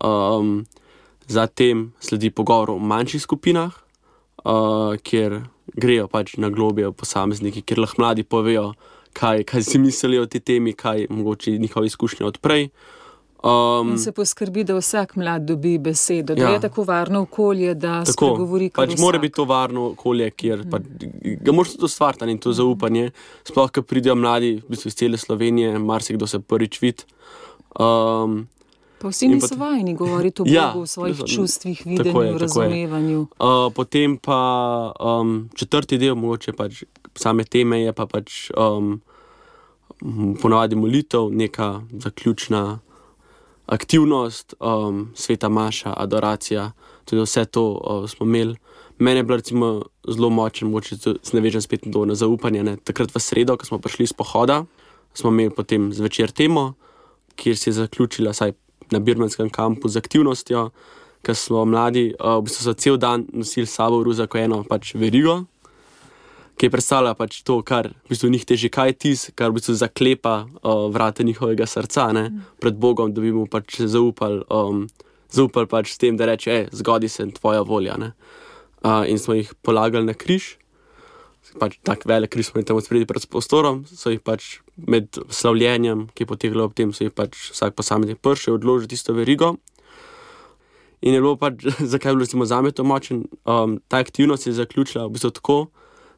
Um, 0.00 0.66
zatem 1.30 1.92
sledi 2.02 2.30
pogovor 2.34 2.74
v 2.74 2.82
manjših 2.90 3.22
skupinah, 3.22 3.74
uh, 4.42 4.96
kjer 4.98 5.44
grejo 5.78 6.08
pač 6.10 6.34
na 6.42 6.50
globije 6.50 6.90
posamezniki, 6.90 7.62
kjer 7.62 7.84
lahko 7.84 8.02
mladi 8.02 8.26
povejo 8.26 8.72
kaj, 9.12 9.44
kaj 9.44 9.62
si 9.62 9.78
mislijo 9.78 10.22
o 10.22 10.26
tej 10.26 10.40
temi, 10.40 10.72
kaj 10.72 11.06
mogoče 11.10 11.58
njihove 11.58 11.86
izkušnje 11.86 12.26
odprej. 12.26 12.68
Um, 13.42 13.90
in 13.94 13.98
se 13.98 14.12
poskrbi, 14.12 14.64
da 14.64 14.74
vsak 14.76 15.14
mlad 15.16 15.46
dobi 15.48 15.78
besedo, 15.78 16.34
da 16.34 16.42
ja. 16.42 16.48
je 16.48 16.60
tako 16.60 16.84
varno 16.84 17.22
okolje, 17.24 17.74
da 17.74 18.04
se 18.04 18.12
govori 18.18 18.68
kot 18.68 18.84
pač 18.84 18.98
mora 19.00 19.18
biti 19.18 19.34
to 19.34 19.46
varno 19.48 19.86
okolje, 19.94 20.30
kjer 20.30 20.64
mm. 20.66 20.70
pa, 20.70 20.78
ga 21.40 21.52
moraš 21.52 21.72
tudi 21.72 21.88
ustvariti 21.88 22.28
in 22.30 22.38
to 22.38 22.52
zaupanje. 22.52 23.10
Sploh, 23.48 23.70
ko 23.72 23.82
pridejo 23.82 24.14
mladi 24.14 24.58
v 24.60 24.74
bistvu 24.74 24.92
iz 24.92 24.98
cele 25.00 25.18
Slovenije, 25.18 25.78
marsikdo 25.78 26.26
se 26.26 26.40
prvič 26.40 26.80
vidi. 26.82 27.08
Um, 27.80 28.44
pa 29.00 29.08
vsi 29.08 29.28
niso 29.28 29.48
pot... 29.48 29.58
vajeni 29.58 29.94
govoriti 29.94 30.42
o 30.42 30.44
ja, 30.48 30.70
Bogu, 30.74 30.82
o 30.82 30.86
svojih 30.86 31.16
so, 31.16 31.26
čustvih, 31.26 31.82
videnju, 31.86 32.38
razumevanju. 32.38 33.20
Uh, 33.20 33.72
potem 33.74 34.16
pa 34.16 34.92
um, 35.00 35.48
četrti 35.54 35.98
del, 35.98 36.14
mogoče 36.14 36.52
pač 36.52 36.84
same 37.16 37.44
teme, 37.44 37.80
je 37.82 37.92
pa 37.92 38.06
pač 38.06 38.50
um, 38.54 39.00
ponovadi 40.42 40.76
molitev, 40.76 41.30
neka 41.32 41.80
zaključna 41.92 42.78
aktivnost, 43.70 44.54
um, 44.60 45.10
sveta 45.14 45.48
maša, 45.48 45.94
adoracija. 45.96 46.72
Tudi 47.04 47.22
vse 47.22 47.44
to 47.44 47.64
uh, 47.70 48.10
smo 48.10 48.26
imeli. 48.26 48.56
Mene 48.98 49.20
je 49.20 49.24
bilo 49.24 49.36
recimo, 49.36 49.82
zelo 50.08 50.30
močno, 50.30 50.68
moče 50.68 50.96
se 50.96 51.32
ne 51.32 51.40
vežem 51.40 51.62
spet 51.62 51.86
na 51.86 52.14
zaupanje. 52.14 52.62
Ne. 52.62 52.76
Takrat 52.76 53.14
v 53.14 53.20
sredo, 53.20 53.56
ko 53.56 53.66
smo 53.66 53.78
prišli 53.78 54.06
z 54.06 54.12
pohoda, 54.12 54.64
smo 55.14 55.30
imeli 55.30 55.54
potem 55.56 55.92
zvečer 55.92 56.30
temo, 56.30 56.74
kjer 57.36 57.56
se 57.56 57.70
je 57.70 57.74
zaključila 57.78 58.32
saj, 58.32 58.52
na 58.92 58.98
Birmanskem 58.98 59.50
kampu 59.50 59.88
z 59.88 59.96
aktivnostjo, 60.00 60.70
ker 61.22 61.36
smo 61.36 61.64
mladi, 61.64 62.10
uh, 62.16 62.38
v 62.40 62.48
bistvu 62.48 62.64
so 62.64 62.74
cel 62.74 62.96
dan 62.96 63.26
nosili 63.32 63.66
s 63.66 63.76
sabo 63.76 64.02
ruza, 64.02 64.26
kot 64.26 64.40
eno 64.40 64.64
pač 64.64 64.94
verigo 64.94 65.44
ki 66.60 66.68
je 66.68 66.70
predstavljala 66.70 67.16
pač 67.16 67.38
to, 67.40 67.62
kar 67.64 67.86
v 67.88 68.12
bistvu 68.12 68.28
njih 68.34 68.42
teži, 68.44 68.68
kaj 68.68 68.90
je 68.90 68.96
tisto, 69.00 69.32
kar 69.32 69.48
v 69.48 69.56
bistvu 69.56 69.78
zaklepa 69.80 70.34
uh, 70.44 70.90
vrata 70.92 71.24
njihovega 71.24 71.64
srca 71.66 72.10
ne, 72.12 72.26
pred 72.60 72.76
Bogom, 72.76 73.14
da 73.16 73.24
bi 73.24 73.32
mu 73.32 73.46
pač 73.48 73.78
zaupali, 73.80 74.42
um, 74.52 74.82
zaupali 75.32 75.70
pač 75.70 75.94
s 75.94 76.02
tem, 76.02 76.18
da 76.20 76.28
reče: 76.28 76.66
Zgodi 76.76 77.08
se 77.08 77.24
tvoja 77.38 77.64
volja. 77.64 77.96
Uh, 77.96 79.08
in 79.08 79.16
smo 79.18 79.38
jih 79.38 79.54
polagali 79.64 80.04
na 80.04 80.12
križ. 80.12 80.58
Pač 81.58 81.80
tako 81.82 82.06
velik 82.12 82.30
križ 82.30 82.50
smo 82.50 82.60
jim 82.60 82.66
tam 82.68 82.78
odprli 82.78 83.08
pred 83.08 83.24
prostorom, 83.26 83.82
so 83.88 84.12
jih 84.12 84.20
pač 84.22 84.60
med 84.76 85.18
slavljenjem, 85.32 86.06
ki 86.14 86.22
je 86.22 86.28
poteklo 86.30 86.68
ob 86.68 86.76
tem, 86.78 86.92
so 86.94 87.02
jih 87.02 87.14
pač 87.14 87.50
vsak 87.50 87.74
posameznik 87.78 88.20
pršil 88.22 88.58
odložiti 88.58 88.94
tisto 88.94 89.16
verigo. 89.16 89.56
In 91.00 91.16
je 91.16 91.22
bilo 91.22 91.34
pač, 91.40 91.64
zakaj 91.92 92.12
je 92.12 92.16
bilo 92.20 92.46
za 92.46 92.60
me 92.60 92.70
to 92.70 92.84
močen, 92.84 93.24
um, 93.44 93.80
ta 93.88 93.98
aktivnost 93.98 94.46
je 94.46 94.52
zaključila 94.52 95.08
v 95.08 95.16
bistvu 95.16 95.30
tako, 95.40 95.58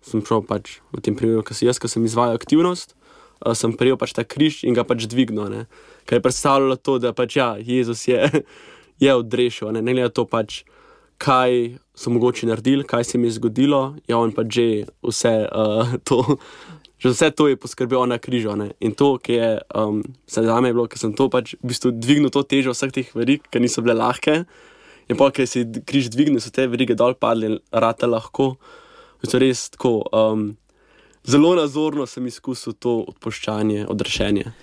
sem 0.02 0.24
šel 0.26 0.42
pač 0.42 0.82
v 0.90 1.00
tem 1.00 1.16
primeru, 1.16 1.46
ki 1.46 1.54
sem 1.54 1.70
jaz, 1.70 1.78
ki 1.78 1.88
sem 1.88 2.04
izvajal 2.04 2.34
aktivnost, 2.34 2.96
uh, 3.46 3.54
sem 3.54 3.72
prijel 3.78 3.96
pač 3.96 4.12
ta 4.12 4.26
križ 4.26 4.64
in 4.66 4.74
ga 4.74 4.84
pač 4.84 5.06
dvignil. 5.06 5.64
Kaj 6.04 6.18
je 6.18 6.24
predstavljalo 6.26 6.76
to, 6.82 6.98
da 6.98 7.14
pač 7.14 7.38
ja, 7.38 7.54
Jezus 7.56 8.04
je, 8.10 8.42
je 9.04 9.14
odrešil, 9.14 9.70
ne, 9.70 9.80
ne 9.80 9.94
glede 9.94 10.10
na 10.10 10.12
to, 10.12 10.26
pač, 10.26 10.66
kaj 11.22 11.78
so 11.94 12.10
mogoče 12.10 12.46
naredili, 12.50 12.84
kaj 12.84 13.04
se 13.04 13.18
mi 13.18 13.28
je 13.28 13.38
zgodilo, 13.38 13.94
je 14.08 14.16
on 14.16 14.32
pač 14.34 14.54
že 14.58 14.68
vse 15.06 15.34
uh, 15.46 15.94
to. 16.08 16.36
Že 17.02 17.10
vse 17.10 17.30
to 17.34 17.48
je 17.50 17.58
poskrbel 17.58 18.06
na 18.06 18.18
križu. 18.18 18.54
Ne? 18.56 18.70
In 18.78 18.94
to, 18.94 19.18
ki 19.18 19.32
je 19.34 19.50
um, 19.74 20.02
za 20.26 20.60
me 20.60 20.70
bilo, 20.70 20.86
ker 20.86 20.98
sem 20.98 21.14
to 21.18 21.26
pač 21.26 21.56
v 21.58 21.72
bistvu 21.72 21.90
dvignil, 21.98 22.30
to 22.30 22.44
težo 22.46 22.70
vseh 22.70 22.94
teh 22.94 23.08
verig, 23.14 23.42
ki 23.50 23.58
niso 23.58 23.82
bile 23.82 23.98
lahke. 23.98 24.44
In 25.10 25.18
pa, 25.18 25.32
ker 25.34 25.50
si 25.50 25.66
križ 25.66 26.12
dvignil, 26.14 26.38
so 26.38 26.54
te 26.54 26.68
verige 26.70 26.94
dol 26.94 27.18
padle, 27.18 27.58
rata 27.74 28.06
lahko. 28.06 28.54
To 29.26 29.34
je 29.34 29.42
res 29.42 29.66
tako. 29.74 30.06
Um, 30.14 30.54
zelo 31.26 31.54
nazorno 31.58 32.06
sem 32.06 32.26
izkusil 32.30 32.78
to 32.78 33.02
odpuščanje, 33.10 33.82
odrešenje. 33.90 34.54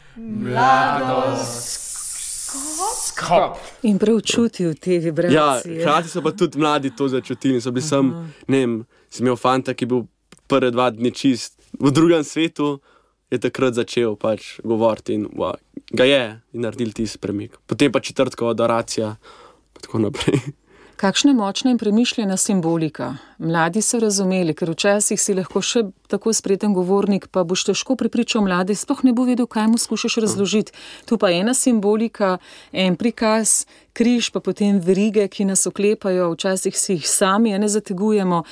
In 3.84 3.98
preučutil 4.00 4.74
te 4.80 5.00
vibracije. 5.00 5.36
Ja, 5.36 5.82
hkrati 5.82 6.10
so 6.10 6.24
pa 6.26 6.32
tudi 6.32 6.60
mladi 6.60 6.92
to 6.96 7.08
začutili. 7.08 7.62
Sem, 7.62 7.82
sem, 7.82 8.14
vem, 8.48 8.80
sem 9.10 9.28
imel 9.28 9.38
fanta, 9.40 9.74
ki 9.74 9.86
je 9.86 9.92
bil 9.94 10.06
prve 10.50 10.72
dva 10.72 10.90
dni 10.92 11.12
čist 11.12 11.60
v 11.80 11.92
drugem 11.94 12.24
svetu, 12.24 12.80
je 13.30 13.38
takrat 13.38 13.78
začel 13.78 14.16
pač 14.18 14.58
govoriti 14.66 15.20
in 15.20 15.28
wow, 15.38 15.58
ga 15.94 16.08
je 16.10 16.24
in 16.54 16.66
naredil 16.66 16.94
ti 16.98 17.06
spremik. 17.08 17.60
Potem 17.70 17.92
pa 17.92 18.02
četrtkova 18.02 18.56
adoracija 18.58 19.14
in 19.76 19.82
tako 19.86 20.02
naprej. 20.08 20.42
Kakšna 21.00 21.34
močna 21.34 21.72
in 21.72 21.78
premišljena 21.78 22.38
simbolika. 22.38 23.16
Mladi 23.38 23.82
so 23.82 24.00
razumeli, 24.00 24.52
ker 24.54 24.68
včasih 24.74 25.22
si 25.22 25.32
lahko 25.34 25.62
še 25.64 25.86
tako 26.12 26.34
spreten 26.36 26.74
govornik, 26.76 27.30
pa 27.32 27.46
boš 27.48 27.70
težko 27.70 27.96
pripričal 27.96 28.44
mlade, 28.44 28.76
sploh 28.76 29.06
ne 29.08 29.14
bo 29.16 29.24
vedel, 29.24 29.48
kaj 29.48 29.70
mu 29.72 29.80
skušaš 29.80 30.18
razložiti. 30.26 30.76
Tu 31.08 31.18
pa 31.18 31.30
ena 31.32 31.54
simbolika, 31.56 32.34
en 32.76 32.98
prikaz, 33.00 33.64
križ, 33.96 34.28
pa 34.36 34.44
potem 34.44 34.82
verige, 34.84 35.30
ki 35.32 35.48
nas 35.48 35.64
oklepajo, 35.72 36.34
včasih 36.34 36.76
si 36.76 36.98
jih 36.98 37.08
sami 37.08 37.56
ne 37.56 37.72
zategujemo 37.72 38.44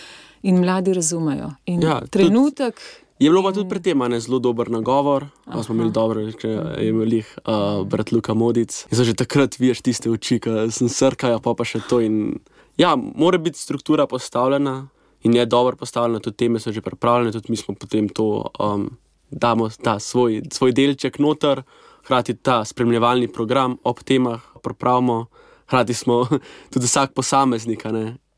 in 0.48 0.64
mladi 0.64 0.96
razumejo. 0.96 1.52
In 1.68 1.84
ja, 1.84 2.00
trenutek. 2.08 2.80
Tudi... 2.80 3.07
Je 3.20 3.30
bilo 3.30 3.42
pa 3.42 3.50
tudi 3.50 3.66
pri 3.70 3.82
tem 3.82 3.98
zelo 4.22 4.38
dober 4.40 4.70
nagovor, 4.70 5.26
pa 5.46 5.64
smo 5.64 5.74
imeli 5.76 5.92
dobro, 5.92 6.22
če 6.32 6.50
je 6.78 6.90
imel 6.90 7.14
jih 7.18 7.30
uh, 7.50 7.82
brat 7.82 8.12
Luka 8.12 8.34
Modic. 8.38 8.86
In 8.92 8.98
so 8.98 9.04
že 9.04 9.18
takrat 9.18 9.58
vidiš 9.58 9.82
tiste 9.82 10.10
oči, 10.10 10.38
ki 10.38 10.70
sem 10.70 10.86
srkajo, 10.86 11.40
pa 11.42 11.56
pa 11.58 11.66
še 11.66 11.82
to. 11.90 11.98
In, 11.98 12.38
ja, 12.78 12.94
mora 12.94 13.42
biti 13.42 13.58
struktura 13.58 14.06
postavljena 14.06 14.90
in 15.26 15.34
je 15.34 15.46
dobro 15.50 15.76
postavljena, 15.76 16.22
tudi 16.22 16.38
teme 16.38 16.62
so 16.62 16.70
že 16.72 16.86
pripravljene, 16.86 17.34
tudi 17.34 17.50
mi 17.50 17.58
smo 17.58 17.74
potem 17.74 18.06
to, 18.06 18.52
um, 18.62 18.86
damo 19.32 19.70
ta 19.70 19.98
svoj, 19.98 20.44
svoj 20.54 20.78
delček 20.78 21.18
noter, 21.18 21.64
hkrati 22.06 22.38
ta 22.38 22.62
spremljevalni 22.66 23.32
program 23.34 23.80
ob 23.84 24.06
temah 24.06 24.46
pripravimo, 24.62 25.26
hkrati 25.66 25.98
smo 25.98 26.22
tudi 26.74 26.86
vsak 26.86 27.18
posameznik, 27.18 27.82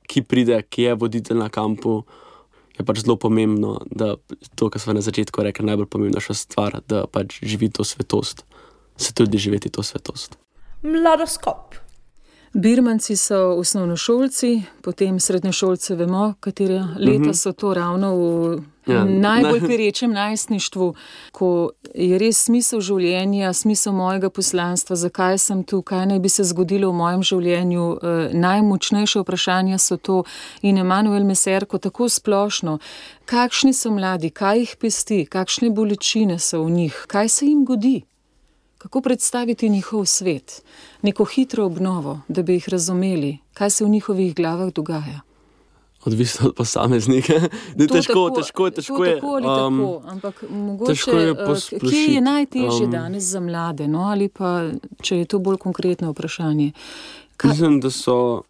ki 0.08 0.24
pride, 0.24 0.64
ki 0.72 0.88
je 0.88 0.96
voditelj 0.96 1.38
na 1.38 1.52
kampu 1.52 2.00
je 2.80 2.86
pač 2.86 3.04
zelo 3.04 3.16
pomembno, 3.20 3.80
da 3.92 4.16
to, 4.56 4.70
kar 4.70 4.82
smo 4.82 4.96
na 4.96 5.04
začetku 5.04 5.44
rekli, 5.44 5.66
najbolj 5.68 5.90
pomembna 5.92 6.22
stvar, 6.22 6.80
da 6.88 7.06
pač 7.12 7.42
živi 7.44 7.70
to 7.70 7.84
svetost, 7.84 8.46
se 8.98 9.14
tudi 9.14 9.38
živeti 9.38 9.70
to 9.70 9.84
svetost. 9.84 10.38
Mladoskop. 10.82 11.76
Birmanci 12.54 13.16
so 13.16 13.54
osnovnošolci, 13.60 14.64
potem 14.82 15.20
srednjošolce, 15.20 15.96
vemo, 15.96 16.34
katera 16.40 16.96
leta 16.98 17.34
so 17.34 17.54
to 17.54 17.74
ravno 17.74 18.16
v 18.16 18.62
Ja, 18.90 19.04
najbolj 19.06 19.62
perečem 19.68 20.12
najstništvu, 20.12 20.96
ko 21.32 21.72
je 21.96 22.18
res 22.18 22.44
smisel 22.46 22.82
življenja, 22.82 23.54
smisel 23.54 23.94
mojega 23.94 24.30
poslanstva, 24.30 24.96
zakaj 24.96 25.38
sem 25.38 25.64
tu, 25.64 25.82
kaj 25.82 26.06
naj 26.06 26.20
bi 26.20 26.30
se 26.30 26.44
zgodilo 26.44 26.90
v 26.92 26.96
mojem 26.96 27.24
življenju. 27.24 27.86
eh, 28.04 28.34
Najmočnejše 28.34 29.20
vprašanja 29.20 29.78
so 29.78 29.98
to 29.98 30.24
in 30.62 30.78
Emanuel 30.78 31.24
Meserko 31.24 31.78
tako 31.78 32.10
splošno. 32.10 32.80
Kakšni 33.26 33.74
so 33.74 33.92
mladi, 33.92 34.30
kaj 34.30 34.60
jih 34.60 34.76
pesti, 34.82 35.26
kakšne 35.26 35.70
bolečine 35.70 36.40
so 36.40 36.64
v 36.64 36.72
njih, 36.72 37.06
kaj 37.08 37.30
se 37.30 37.46
jim 37.46 37.66
godi? 37.66 38.04
Kako 38.78 39.02
predstaviti 39.02 39.70
njihov 39.70 40.06
svet, 40.06 40.62
neko 41.02 41.26
hitro 41.26 41.66
obnovo, 41.66 42.22
da 42.28 42.44
bi 42.44 42.54
jih 42.54 42.70
razumeli, 42.70 43.38
kaj 43.54 43.70
se 43.70 43.86
v 43.86 43.90
njihovih 43.90 44.36
glavah 44.36 44.74
dogaja? 44.74 45.29
Odvisno 46.06 46.48
od 46.48 46.56
posameznika. 46.56 47.34
Ne, 47.78 47.88
To 47.88 47.94
težko, 47.94 48.14
tako- 48.14 48.36
težko 48.36 48.70
težko 48.70 49.06
je. 49.06 49.16
Tako 49.16 49.28
ali 49.36 49.48
um, 49.48 49.80
tako, 49.80 50.02
ampak 50.08 50.44
mogoče, 50.50 50.92
težko 50.92 51.12
je 51.12 51.30
eh, 51.30 51.36
kje 51.36 51.46
posplošiti, 51.46 52.14
je 52.14 52.22
najtežje 52.22 52.86
um, 52.86 52.92
danes 52.92 53.24
za 53.24 53.40
mlade, 53.40 53.88
no, 53.88 54.06
ali 54.08 54.30
pa 54.30 54.72
če 55.02 55.18
je 55.18 55.26
to 55.26 55.40
bolj 55.40 55.58
konkretno 55.58 56.12
vprašanje. 56.12 56.72
Kaj, 57.38 57.52
Mislim, 57.52 57.80
da 57.84 57.92
so, 57.92 58.44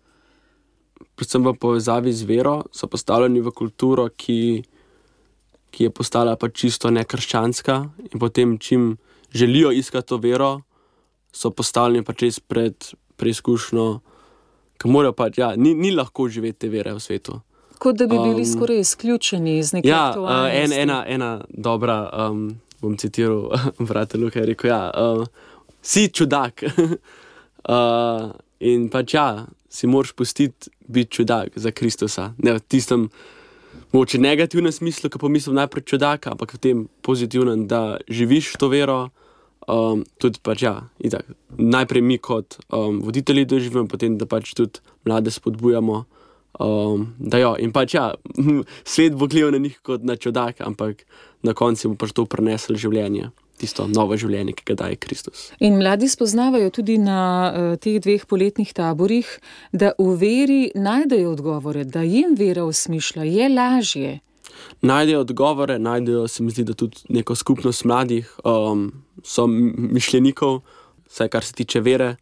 predvsem 1.16 1.46
v 1.46 1.54
povezavi 1.58 2.14
z 2.14 2.24
vero, 2.30 2.64
so 2.72 2.88
postavljeni 2.88 3.42
v 3.42 3.52
kulturo, 3.52 4.10
ki, 4.10 4.64
ki 5.74 5.84
je 5.84 5.90
postala 5.90 6.36
pač 6.36 6.54
čisto 6.66 6.90
nekrščanska, 6.94 7.76
in 8.14 8.20
potem, 8.20 8.58
čim 8.58 8.98
želijo 9.34 9.72
iskati 9.72 10.08
to 10.08 10.18
vero, 10.18 10.62
so 11.34 11.52
postavljeni 11.52 12.06
pač 12.06 12.26
res 12.26 12.40
pred 12.40 12.94
preizkušnjo, 13.20 14.00
ki 14.80 14.90
morajo 14.90 15.14
pač, 15.18 15.38
ja, 15.42 15.54
ni, 15.58 15.74
ni 15.76 15.92
lahko 15.92 16.30
živeti 16.32 16.66
te 16.66 16.72
vere 16.72 16.94
v 16.96 17.04
svetu. 17.04 17.42
kot 17.80 17.96
da 17.96 18.08
bi 18.08 18.18
bili 18.18 18.44
um, 18.44 18.46
skoraj 18.46 18.80
izključeni 18.80 19.58
iz 19.60 19.74
neke 19.74 19.88
Ja, 19.88 20.14
uh, 20.18 20.48
en, 20.52 20.74
ena, 20.74 21.04
ena 21.08 21.30
dobra, 21.50 22.10
um, 22.28 22.60
bom 22.82 22.98
citiral, 22.98 23.50
brate 23.88 24.18
Luka 24.18 24.40
je 24.40 24.46
rekel, 24.46 24.70
ja, 24.70 24.92
uh, 24.92 25.28
si 25.82 26.08
čudak. 26.08 26.64
uh, 26.64 28.32
in 28.72 28.90
pač 28.90 29.14
ja, 29.14 29.46
si 29.70 29.88
moraš 29.88 30.12
pustiti 30.12 30.70
biti 30.88 31.12
čudak 31.12 31.56
za 31.56 31.72
Kristusa. 31.72 32.34
Ne 32.38 32.58
v 32.58 32.60
tistem, 32.60 33.10
mogoče 33.92 34.18
negativnem 34.18 34.72
smislu, 34.72 35.10
ki 35.10 35.22
pomislim 35.22 35.56
najprej 35.56 35.86
čudak, 35.86 36.28
ampak 36.28 36.54
v 36.54 36.60
tem 36.60 36.88
pozitivnem, 37.02 37.68
da 37.68 37.98
živiš 38.10 38.58
to 38.60 38.68
vero. 38.68 39.10
Um, 39.70 40.02
tudi 40.18 40.40
pač 40.42 40.64
ja, 40.66 40.74
itak, 40.98 41.28
najprej 41.54 42.02
mi 42.02 42.18
kot 42.18 42.58
um, 42.74 43.04
voditelji 43.06 43.46
doživimo, 43.46 43.86
potem 43.92 44.16
da 44.18 44.26
pač 44.26 44.56
tudi 44.58 44.82
mlade 45.06 45.30
spodbujamo. 45.30 46.06
Um, 46.60 47.04
da 47.22 47.38
jo, 47.38 47.52
in 47.62 47.70
pač 47.76 47.94
ja, 47.94 48.08
svet 48.94 49.14
bo 49.20 49.30
gledal 49.30 49.54
na 49.54 49.62
njih 49.62 49.78
kot 49.86 50.02
na 50.08 50.18
čudak, 50.18 50.64
ampak 50.66 51.06
na 51.46 51.54
koncu 51.54 51.94
bo 51.94 52.00
pač 52.02 52.16
to 52.18 52.26
prenesel 52.26 52.80
življenje, 52.82 53.30
tisto 53.62 53.86
novo 53.86 54.18
življenje, 54.18 54.56
ki 54.58 54.66
ga 54.72 54.78
daje 54.82 54.98
Kristus. 55.04 55.52
In 55.62 55.78
mladi 55.78 56.10
spoznavajo 56.10 56.72
tudi 56.74 56.98
na 56.98 57.20
uh, 57.22 57.76
teh 57.78 58.00
dveh 58.02 58.26
poletnih 58.26 58.74
taborih, 58.74 59.30
da 59.70 59.94
v 60.02 60.16
veri 60.18 60.64
najdejo 60.74 61.36
odgovore, 61.36 61.86
da 61.86 62.02
jim 62.08 62.34
vera 62.40 62.66
usmišlja, 62.66 63.30
je 63.30 63.54
lažje. 63.54 64.16
Najdejo 64.82 65.22
odgovore, 65.22 65.80
najdejo 65.80 66.28
se 66.28 66.44
mi 66.44 66.52
zdi, 66.52 66.64
da 66.64 66.74
tudi 66.74 66.98
neko 67.10 67.36
skupnost 67.36 67.86
mladih, 67.86 68.32
um, 68.44 68.92
so 69.24 69.48
mišljenikov, 69.48 70.62
vsaj 71.10 71.30
kar 71.30 71.44
se 71.44 71.54
tiče 71.54 71.82
vere. 71.82 72.16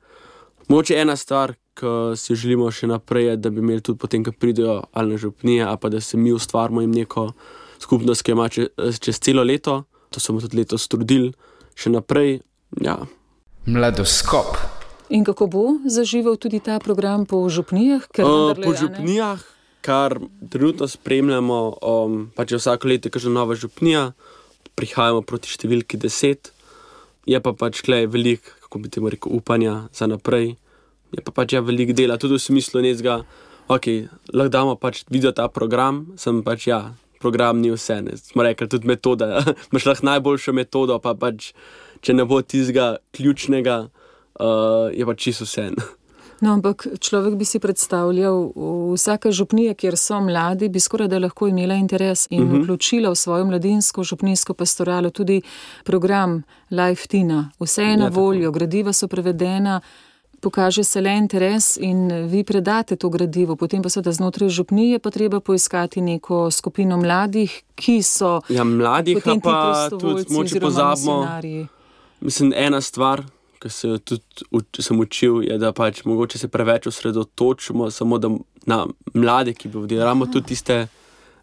Moče 0.67 0.97
ena 0.99 1.15
stvar, 1.15 1.53
ki 1.77 2.17
si 2.17 2.35
želimo 2.35 2.71
še 2.71 2.87
naprej, 2.89 3.25
je, 3.31 3.35
da 3.37 3.49
bi 3.49 3.61
imeli 3.61 3.81
tudi 3.81 3.99
potem, 3.99 4.23
ko 4.25 4.31
pridejo 4.31 4.81
ali 4.91 5.13
na 5.13 5.17
župnije, 5.17 5.63
ali 5.63 5.77
pa 5.81 5.89
da 5.89 6.01
se 6.01 6.17
mi 6.17 6.33
ustvarimo 6.33 6.81
jim 6.81 6.91
neko 6.91 7.29
skupnost, 7.79 8.23
ki 8.23 8.31
jo 8.31 8.35
ima 8.35 8.49
čez, 8.49 8.99
čez 8.99 9.19
celo 9.19 9.43
leto. 9.43 9.83
To 10.09 10.19
smo 10.19 10.41
tudi 10.41 10.57
letos 10.57 10.87
trudili, 10.87 11.33
še 11.75 11.91
naprej. 11.93 12.39
Ja, 12.81 12.97
Mladoskop. 13.67 14.55
In 15.09 15.23
kako 15.23 15.47
bo 15.47 15.63
zaživel 15.85 16.35
tudi 16.35 16.59
ta 16.59 16.79
program 16.79 17.25
po 17.25 17.49
župnijah? 17.49 18.07
Ker 18.11 18.25
Uh, 18.25 18.55
po 18.55 18.71
župnijah, 18.73 19.43
kar 19.87 20.19
trenutno 20.51 20.87
spremljamo, 20.87 21.57
um, 21.79 22.19
pač 22.35 22.51
je 22.51 22.59
vsako 22.59 22.91
leto 22.91 23.11
kažem 23.13 23.33
nova 23.33 23.55
župnija, 23.55 24.11
prihajamo 24.75 25.23
proti 25.23 25.53
številki 25.53 25.99
10, 26.03 26.51
je 27.27 27.39
pa 27.43 27.53
pač 27.55 27.79
klej 27.87 28.09
veliko, 28.11 28.51
kako 28.65 28.81
bi 28.83 28.91
temu 28.91 29.11
rekel, 29.13 29.31
upanja 29.39 29.87
za 29.95 30.09
naprej, 30.11 30.57
je 31.15 31.23
pa 31.23 31.31
pač 31.31 31.55
ja 31.55 31.63
veliko 31.63 31.95
dela, 31.95 32.19
tudi 32.19 32.35
v 32.35 32.43
smislu 32.43 32.83
nezga, 32.83 33.21
ok, 33.71 33.87
lahko 34.35 34.53
damo 34.53 34.75
pač 34.79 35.05
video 35.07 35.31
ta 35.31 35.47
program, 35.47 36.07
sem 36.19 36.43
pač 36.43 36.71
ja. 36.71 36.81
Program 37.17 37.57
ni 37.57 37.71
vse, 37.73 37.95
smo 38.21 38.43
rekli 38.45 38.67
tudi 38.69 38.85
metoda. 38.85 39.39
Imáš 39.71 39.87
lahko 39.87 40.05
najboljšo 40.05 40.53
metodo, 40.53 40.99
pa 41.01 41.15
pač, 41.17 41.47
če 42.05 42.13
ne 42.13 42.27
bo 42.29 42.43
tistega 42.45 42.99
ključnega, 43.17 43.77
uh, 43.89 44.93
je 44.93 45.07
pač 45.09 45.23
čisto 45.25 45.47
vse. 45.47 45.71
No, 46.41 46.53
ampak 46.53 46.87
človek 46.99 47.33
bi 47.35 47.45
si 47.45 47.59
predstavljal, 47.59 48.51
vsaka 48.93 49.31
župnija, 49.31 49.73
kjer 49.73 49.97
so 49.97 50.19
mladi, 50.21 50.69
bi 50.69 50.79
skoraj 50.79 51.07
da 51.07 51.19
lahko 51.19 51.47
imela 51.47 51.75
interes 51.75 52.27
in 52.29 52.43
uh 52.43 52.49
-huh. 52.51 52.63
vključila 52.63 53.09
v 53.09 53.15
svojo 53.15 53.45
mladinsko 53.45 54.03
župnijsko 54.03 54.53
pastoralo 54.53 55.09
tudi 55.09 55.41
program 55.83 56.43
Life 56.69 57.07
Tina. 57.07 57.51
Vse 57.59 57.83
je 57.83 57.97
na 57.97 58.03
Ja, 58.03 58.09
tako. 58.09 58.21
voljo, 58.21 58.51
gradiva 58.51 58.93
so 58.93 59.07
prevedena. 59.07 59.81
Pokaže 60.39 60.83
se 60.83 61.01
le 61.01 61.17
interes 61.17 61.77
in 61.77 62.27
vi 62.27 62.43
predate 62.43 62.95
to 62.95 63.09
gradivo, 63.09 63.55
potem 63.55 63.81
pa 63.81 63.89
seveda 63.89 64.11
znotraj 64.11 64.49
župnije 64.49 64.99
pa 64.99 65.09
treba 65.09 65.39
poiskati 65.39 66.01
neko 66.01 66.51
skupino 66.51 66.97
mladih, 66.97 67.63
ki 67.75 68.03
so 68.03 68.41
Ja, 68.49 68.63
mladih 68.63 69.17
pa 69.43 69.89
tudi 69.89 70.25
moče 70.29 70.59
pozabimo. 70.59 71.27
Mislim, 72.21 72.53
ena 72.55 72.81
stvar, 72.81 73.23
ki 73.59 73.69
se 73.69 73.87
jo 73.87 73.97
tudi 73.97 74.47
uč, 74.51 74.81
sem 74.85 74.99
učil, 74.99 75.41
je, 75.47 75.57
da 75.61 75.73
pač 75.75 76.03
mogoče 76.05 76.39
se 76.39 76.47
preveč 76.47 76.87
osredotočimo 76.87 77.91
samo 77.91 78.17
da, 78.21 78.31
na 78.65 78.85
mlade, 79.13 79.53
ki 79.53 79.71
bi 79.73 79.99
ravno 79.99 80.25
tudi 80.25 80.53
tiste 80.53 80.87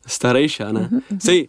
starejše. 0.06 0.64
a 0.64 0.72
ne. 0.72 0.88
Sej, 1.20 1.46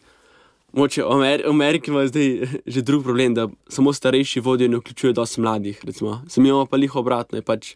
moče 0.75 1.03
v 1.03 1.11
Amer 1.11 1.43
Ameriki 1.49 1.91
ima 1.91 2.07
zdaj 2.07 2.61
že 2.65 2.81
drug 2.81 3.03
problem, 3.03 3.33
da 3.33 3.47
samo 3.67 3.93
starejši 3.93 4.39
vodijo 4.39 4.65
in 4.65 4.75
vključujejo 4.75 5.13
dosti 5.13 5.41
mladih. 5.41 5.85
Recimo. 5.85 6.21
Se 6.27 6.41
mi 6.41 6.49
imamo 6.49 6.65
pa 6.65 6.77
liho 6.77 6.99
obratno. 6.99 7.37
je 7.37 7.41
Pač, 7.41 7.75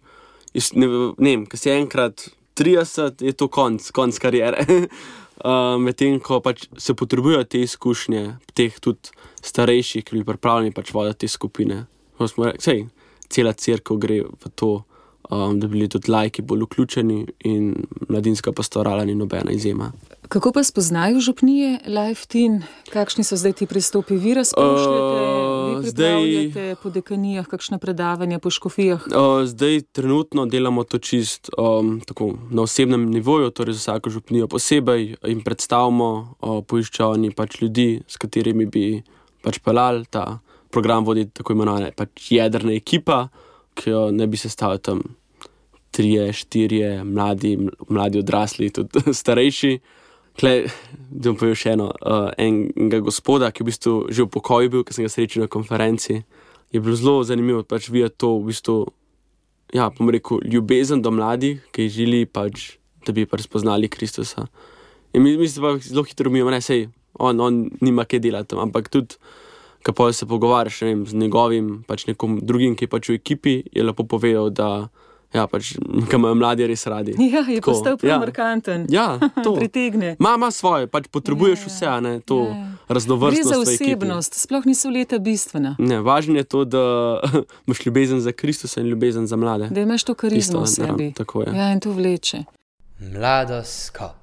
jaz 0.54 0.74
ne, 0.74 0.88
ne 1.18 1.36
vem, 1.36 1.46
ko 1.46 1.58
si 1.58 1.72
enkrat 1.72 2.30
30, 2.56 3.24
je 3.24 3.34
to 3.34 3.48
konc, 3.48 3.92
konc 3.92 4.20
karijere. 4.20 4.66
Uh, 5.40 5.80
Medtem 5.86 6.20
ko 6.20 6.42
pač 6.44 6.68
se 6.78 6.94
potrebujejo 6.94 7.44
te 7.44 7.62
izkušnje, 7.64 8.24
teh 8.54 8.80
tudi 8.80 9.14
starejših, 9.44 10.04
ki 10.04 10.20
bi 10.20 10.26
pripravljeni 10.28 10.76
pač 10.76 10.92
voditi 10.94 11.24
te 11.24 11.32
skupine. 11.32 11.86
Sej, 12.60 12.88
cela 13.30 13.54
crkva 13.54 13.98
gre 13.98 14.22
v 14.24 14.50
to, 14.56 14.84
um, 15.30 15.60
da 15.60 15.68
bi 15.68 15.72
bili 15.78 15.88
tudi 15.90 16.12
lajki 16.12 16.42
bolj 16.42 16.64
vključeni 16.68 17.26
in 17.46 17.76
mladinska 18.10 18.52
pastorala 18.52 19.06
ni 19.06 19.16
nobena 19.16 19.52
izjema. 19.52 19.92
Kako 20.30 20.52
pa 20.52 20.64
spoznajo 20.64 21.20
župnije 21.20 21.80
Life 21.88 22.28
Teen? 22.28 22.62
Kakšni 22.94 23.24
so 23.24 23.36
zdaj 23.36 23.54
ti 23.54 23.66
pristopi? 23.66 24.16
Vi 24.16 24.34
razpoložljate, 24.34 25.20
Uh, 25.80 25.86
zdaj- 25.86 26.76
po 26.84 26.90
dekanijah, 26.90 27.48
kakšna 27.48 27.78
predavanja 27.78 28.40
po 28.40 28.50
škofijah? 28.50 29.08
Uh, 29.08 29.46
zdaj 29.46 29.82
trenutno 29.92 30.46
delamo 30.46 30.84
to 30.84 30.98
čist 30.98 31.50
um, 31.58 32.02
tako, 32.06 32.34
na 32.52 32.62
osebnem 32.62 33.10
nivoju, 33.10 33.50
torej 33.50 33.74
za 33.74 33.80
vsako 33.80 34.10
župnijo 34.10 34.48
posebej 34.48 35.16
in 35.28 35.42
predstavimo, 35.42 36.36
uh, 36.42 36.64
poiščejo 36.68 37.10
oni 37.10 37.32
pač 37.32 37.62
ljudi, 37.62 38.02
s 38.08 38.18
katerimi 38.18 38.66
bi 38.66 39.04
pač 39.42 39.60
pelali 39.60 40.06
ta 40.10 40.40
program, 40.72 41.06
vodi 41.06 41.28
tako 41.34 41.54
imenovana 41.54 41.92
pač 41.96 42.32
jedrna 42.32 42.76
ekipa, 42.78 43.28
ki 43.78 43.90
jo 43.90 44.04
ne 44.12 44.28
bi 44.28 44.38
sestavljal 44.38 44.82
tam 44.84 45.02
trije, 45.92 46.34
štirje, 46.34 47.04
mladi, 47.04 47.56
ml- 47.58 47.90
mladi 47.90 48.20
odrasli, 48.20 48.70
tudi 48.70 49.14
starejši. 49.22 49.80
Klej, 50.40 50.70
da 51.10 51.32
bom 51.32 51.40
povedal 51.40 51.58
še 51.60 51.72
eno, 51.76 51.90
uh, 51.92 52.30
enega 52.40 53.02
gospoda, 53.04 53.50
ki 53.52 53.64
je 53.64 53.66
v 53.66 53.70
bistvu 53.72 53.94
že 54.08 54.24
v 54.24 54.32
pokoju 54.32 54.72
bil, 54.72 54.86
ki 54.88 54.96
sem 54.96 55.04
ga 55.04 55.12
srečal 55.12 55.44
na 55.44 55.52
konferenci. 55.52 56.22
Je 56.72 56.80
bilo 56.80 56.96
zelo 56.96 57.26
zanimivo, 57.28 57.66
pač 57.68 57.90
videti 57.92 58.22
to 58.22 58.38
v 58.38 58.54
bistvu, 58.54 58.78
ja, 59.76 59.90
bom 59.90 60.12
rekel, 60.14 60.40
ljubezen 60.46 61.02
do 61.04 61.12
mladih, 61.12 61.60
ki 61.76 61.90
želi 61.92 62.24
pač, 62.30 62.78
da 63.04 63.12
bi 63.16 63.28
pač 63.28 63.50
spoznali 63.50 63.90
Kristusa. 63.92 64.46
In 65.12 65.26
mi, 65.26 65.36
mi 65.36 65.50
se 65.50 65.60
pa 65.60 65.74
zelo 65.82 66.06
hitro 66.08 66.30
umijemo, 66.30 66.54
ne 66.54 66.62
sej, 66.62 66.88
on, 67.20 67.42
on 67.42 67.66
nima 67.82 68.06
kaj 68.06 68.22
delati, 68.24 68.56
ampak 68.56 68.88
tudi, 68.94 69.18
ko 69.86 69.94
pa 69.94 70.14
se 70.14 70.26
pogovarjaš 70.26 70.82
ne 70.82 70.88
vem, 70.88 71.06
z 71.08 71.14
njegovim, 71.16 71.84
pač 71.88 72.08
nekom 72.08 72.40
drugim, 72.42 72.76
ki 72.76 72.84
je 72.86 72.90
pač 72.90 73.10
v 73.10 73.14
ekipi, 73.20 73.64
je 73.72 73.84
lepo 73.84 74.04
povedal, 74.04 74.50
da 74.50 74.88
ja, 75.34 75.46
pač, 75.48 75.76
imajo 76.14 76.36
mladi 76.36 76.66
res 76.68 76.86
radi. 76.90 77.14
Ja, 77.34 77.44
je 77.46 77.62
Tako, 77.62 77.72
postal 77.72 77.98
prav 77.98 78.10
ja. 78.12 78.18
markanten. 78.20 78.86
Ja, 78.90 79.20
to. 79.44 79.54
Pritegne. 79.60 80.16
Ma, 80.20 80.34
ima 80.36 80.52
svoje, 80.52 80.88
pač 80.88 81.06
potrebuješ 81.12 81.60
Ja, 81.60 81.66
vse, 81.68 81.86
a 81.86 82.00
ne 82.00 82.20
to 82.20 82.40
ja. 82.50 82.54
Gre 82.90 82.94
raznovrstnost. 82.98 83.50
za 83.50 83.58
v 83.60 83.62
ekipi. 83.70 83.94
osebnost, 83.94 84.34
sploh 84.42 84.66
niso 84.66 84.90
leta 84.90 85.20
bistvena. 85.22 85.76
Ne, 85.80 86.02
važno 86.02 86.36
je 86.36 86.44
to, 86.44 86.66
da 86.66 86.84
imaš 87.68 87.86
ljubezen 87.86 88.20
za 88.22 88.32
Kristusa 88.32 88.82
in 88.82 88.88
ljubezen 88.90 89.28
za 89.28 89.36
mlade. 89.38 89.70
Da 89.70 89.82
imaš 89.82 90.04
to 90.04 90.14
karizmo 90.14 90.60
v 90.60 90.64
Isto, 90.66 90.82
naravno, 90.82 90.98
sebi. 90.98 91.14
tako 91.14 91.42
je. 91.46 91.54
Ja, 91.56 91.72
in 91.72 91.80
to 91.80 91.92
vleče. 91.94 92.44
Mladoskop. 93.00 94.18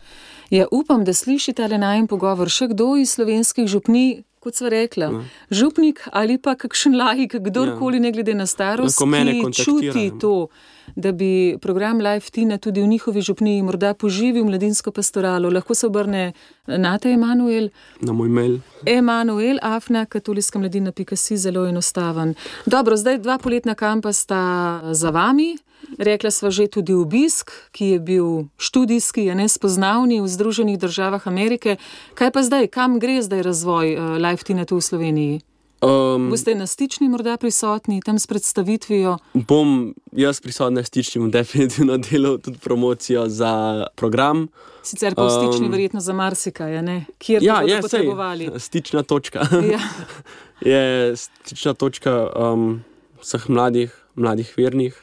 Ja, 0.51 0.67
upam, 0.71 1.05
da 1.05 1.15
slišite 1.15 1.67
le 1.69 1.79
najem 1.79 2.07
pogovor 2.07 2.51
še 2.53 2.71
kdo 2.71 2.95
iz 3.01 3.17
slovenskih 3.17 3.67
župni, 3.67 4.23
kot 4.39 4.59
sva 4.59 4.71
rekla. 4.71 5.11
Ja. 5.11 5.23
Župnik 5.51 6.05
ali 6.13 6.39
pa 6.39 6.55
kakšen 6.55 6.95
laik, 6.95 7.35
kdorkoli, 7.49 8.01
ne 8.01 8.13
glede 8.15 8.35
na 8.35 8.47
starost, 8.47 9.03
ki 9.03 9.53
čuti 9.53 10.07
ja. 10.07 10.47
Da 10.95 11.13
bi 11.13 11.59
program 11.61 12.01
Life 12.01 12.31
Tina 12.31 12.59
tudi 12.59 12.83
v 12.83 12.87
njihovi 12.87 13.21
župniji 13.21 13.63
morda 13.63 13.95
poživil 13.95 14.45
mladinsko 14.45 14.91
pastoralo. 14.91 15.51
Lahko 15.51 15.75
se 15.75 15.87
obrne 15.87 16.33
na 16.67 16.99
te, 16.99 17.11
Emanuel. 17.11 17.69
Na 18.01 18.13
moj 18.13 18.29
mail. 18.29 18.59
Emanuel, 18.87 19.59
Afna, 19.63 20.07
katoliška 20.07 20.59
mladina, 20.59 20.93
pika 20.93 21.17
si 21.17 21.37
zelo 21.37 21.67
enostaven. 21.67 22.35
Dobro, 22.67 22.97
zdaj 22.97 23.19
dva 23.19 23.39
poletna 23.39 23.75
kampa 23.75 24.13
sta 24.13 24.81
za 24.93 25.11
vami. 25.11 25.57
Rekla 25.99 26.31
sva 26.31 26.51
že 26.51 26.67
tudi 26.67 26.95
obisk, 26.95 27.51
ki 27.71 27.85
je 27.85 27.99
bil 28.01 28.27
študijski, 28.59 29.29
je 29.31 29.35
nespoznavni 29.35 30.21
v 30.21 30.29
Združenih 30.29 30.79
državah 30.79 31.29
Amerike. 31.29 31.77
Kaj 32.15 32.31
pa 32.33 32.43
zdaj, 32.43 32.67
kam 32.75 32.99
gre 32.99 33.23
zdaj 33.23 33.43
razvoj 33.43 33.87
uh, 33.95 34.01
Life 34.19 34.45
Tina 34.45 34.65
tu 34.65 34.77
v 34.77 34.83
Sloveniji? 34.83 35.35
Um, 35.83 36.31
Boste 36.31 36.55
na 36.55 36.67
stični 36.67 37.09
morda 37.09 37.37
prisotni 37.37 38.01
tam 38.01 38.19
s 38.19 38.27
predstavitvijo? 38.27 39.19
bom 39.35 39.95
jaz 40.13 40.41
prisoten 40.41 40.79
s 40.85 40.91
tičnim 40.91 41.31
definitivno 41.37 41.99
delal 41.99 42.39
tudi 42.39 42.59
promocijo 42.59 43.29
za 43.29 43.87
program. 43.95 44.49
Sicer 44.83 45.15
pa 45.15 45.27
v 45.27 45.31
stični 45.31 45.67
Um, 45.67 45.73
verjetno 45.73 46.01
za 46.01 46.13
marsikaj, 46.13 46.81
kjer 47.19 47.43
Ja, 47.43 47.61
bi 47.61 47.71
je, 47.71 47.77
bodo 47.77 47.89
potrebovali. 47.89 48.49
sej, 48.49 48.61
stična 48.61 49.03
točka. 49.03 49.45
Ja. 49.73 49.81
je 50.73 51.17
stična 51.17 51.75
točka 51.75 52.31
um, 52.37 52.85
vseh 53.21 53.49
mladih, 53.49 53.93
mladih 54.15 54.55
vernih. 54.57 54.95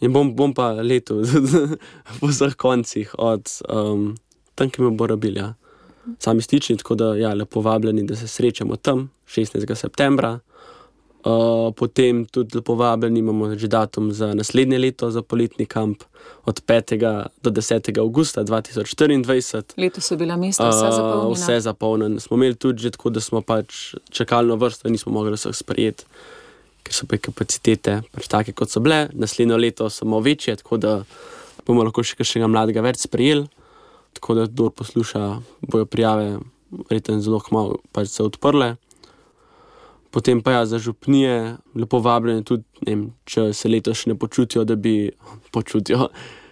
In 0.00 0.12
bom, 0.12 0.34
bom 0.36 0.54
pa 0.54 0.72
letel 0.72 1.24
po 2.20 2.28
vseh 2.28 2.54
koncih, 2.56 3.14
od 3.18 3.48
um, 3.68 4.14
tam, 4.54 4.70
ki 4.70 4.82
me 4.82 4.90
bo 4.96 5.06
rabil. 5.06 5.36
Sami 6.18 6.42
stični, 6.42 6.76
tako 6.76 6.94
da 6.94 7.14
ja, 7.16 7.34
lepo 7.34 7.60
vabljeni, 7.60 8.02
da 8.06 8.16
se 8.16 8.28
srečamo 8.28 8.76
tam 8.76 9.10
16. 9.26 9.74
septembra. 9.74 10.38
Uh, 11.26 11.74
potem 11.74 12.24
tudi 12.30 12.56
lepo 12.56 12.74
vabljeni 12.74 13.18
imamo 13.18 13.54
že 13.58 13.66
datum 13.68 14.12
za 14.12 14.34
naslednje 14.34 14.78
leto, 14.78 15.10
za 15.10 15.22
poletni 15.22 15.66
kamp 15.66 16.02
od 16.44 16.62
5. 16.66 17.26
do 17.42 17.50
10. 17.50 17.98
augusta 17.98 18.44
2024. 18.44 19.62
Letos 19.76 20.04
so 20.06 20.16
bila 20.16 20.36
mesta 20.36 20.68
vsa 20.68 20.88
Uh, 20.88 20.94
zapolnjena. 20.94 21.34
vse 21.34 21.60
zapolnjeno. 21.60 22.20
Smo 22.20 22.36
imeli 22.36 22.54
tudi 22.54 22.82
že 22.82 22.90
tako, 22.90 23.10
da 23.10 23.20
smo 23.20 23.40
pač 23.42 23.94
čakalno 24.10 24.56
vrsto, 24.56 24.88
nismo 24.88 25.12
mogli 25.12 25.34
vseh 25.34 25.54
sprejeti, 25.54 26.04
ker 26.82 26.94
so 26.94 27.06
pa 27.10 27.18
kapacitete 27.18 28.02
pač 28.12 28.28
take, 28.28 28.52
kot 28.52 28.70
so 28.70 28.80
bile. 28.80 29.08
Naslednjo 29.12 29.56
leto 29.56 29.90
so 29.90 30.06
malo 30.06 30.22
večje, 30.22 30.56
tako 30.56 30.76
da 30.76 31.04
bomo 31.66 31.82
lahko 31.82 32.02
še 32.06 32.14
kakšnega 32.16 32.46
mladega 32.46 32.80
več 32.86 33.02
sprejeli. 33.02 33.48
Tako 34.16 34.34
da, 34.34 34.46
kdo 34.48 34.70
posluša, 34.70 35.40
bojo 35.60 35.86
prijave, 35.86 36.38
verjetno 36.88 37.20
zelo 37.20 37.40
malo 37.52 37.76
pač 37.92 38.08
se 38.08 38.24
odprle. 38.24 38.76
Potem 40.10 40.40
pa 40.40 40.52
ja, 40.52 40.66
za 40.66 40.78
župnije, 40.78 41.56
lepo 41.74 41.98
vabljeni 42.00 42.44
tudi, 42.44 42.64
vem, 42.86 43.10
če 43.28 43.50
se 43.52 43.68
letos 43.68 44.00
še 44.00 44.14
ne 44.14 44.16
počutijo, 44.16 44.64
da 44.64 44.72
bi 44.72 45.10
počutijo. 45.54 46.08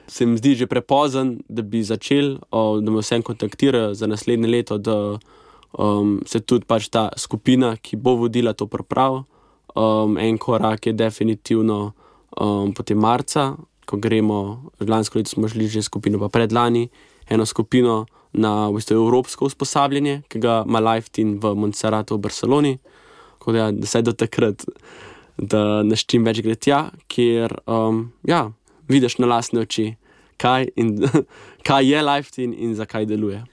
Se 0.07 0.27
mi 0.29 0.37
zdi 0.37 0.53
že 0.61 0.69
prepozen, 0.69 1.39
da 1.49 1.65
bi 1.65 1.81
začeli, 1.81 2.37
o, 2.53 2.81
da 2.85 2.93
me 2.93 3.01
vsem 3.01 3.25
kontaktirajo 3.25 3.95
za 3.97 4.07
naslednje 4.07 4.51
leto, 4.53 4.77
da 4.77 5.17
um, 5.17 6.19
se 6.29 6.43
tudi 6.45 6.69
pač 6.69 6.91
ta 6.93 7.09
skupina, 7.17 7.73
ki 7.81 7.97
bo 7.97 8.19
vodila 8.21 8.53
to 8.53 8.69
pripravo. 8.69 9.25
Um, 9.73 10.19
en 10.21 10.37
korak 10.39 10.87
je 10.87 10.93
definitivno 10.93 11.95
um, 12.37 12.77
potem 12.77 13.01
marca, 13.01 13.55
ko 13.89 13.97
gremo, 13.97 14.69
lansko 14.85 15.19
leto 15.19 15.33
smo 15.33 15.49
šli 15.49 15.73
že 15.73 15.89
skupino, 15.89 16.21
pa 16.21 16.29
predlani, 16.29 16.91
eno 17.31 17.47
skupino 17.47 18.05
na 18.33 18.69
v 18.69 18.79
bistvu, 18.79 18.99
evropsko 18.99 19.47
usposabljanje, 19.47 20.23
ki 20.29 20.39
ga 20.43 20.63
ima 20.67 20.81
Lifetin 20.83 21.39
v 21.43 21.55
Montserratu 21.55 22.19
v 22.19 22.27
Barceloni. 22.27 22.79
Tako 23.39 23.53
da, 23.53 23.59
ja, 23.59 23.71
da 23.73 23.87
se 23.87 24.03
do 24.03 24.13
takrat, 24.13 24.65
da 25.39 25.83
nas 25.83 26.03
čim 26.07 26.25
več 26.27 26.41
gre 26.43 26.57
tja, 26.57 26.89
kjer 27.09 27.55
um, 27.67 28.09
ja, 28.27 28.49
vidiš 28.89 29.19
na 29.23 29.31
lastne 29.31 29.63
oči, 29.65 29.95
kaj, 30.41 30.69
in, 30.77 30.97
kaj 31.69 31.91
je 31.93 32.03
Lifetin 32.03 32.55
in 32.59 32.75
zakaj 32.75 33.07
deluje. 33.07 33.45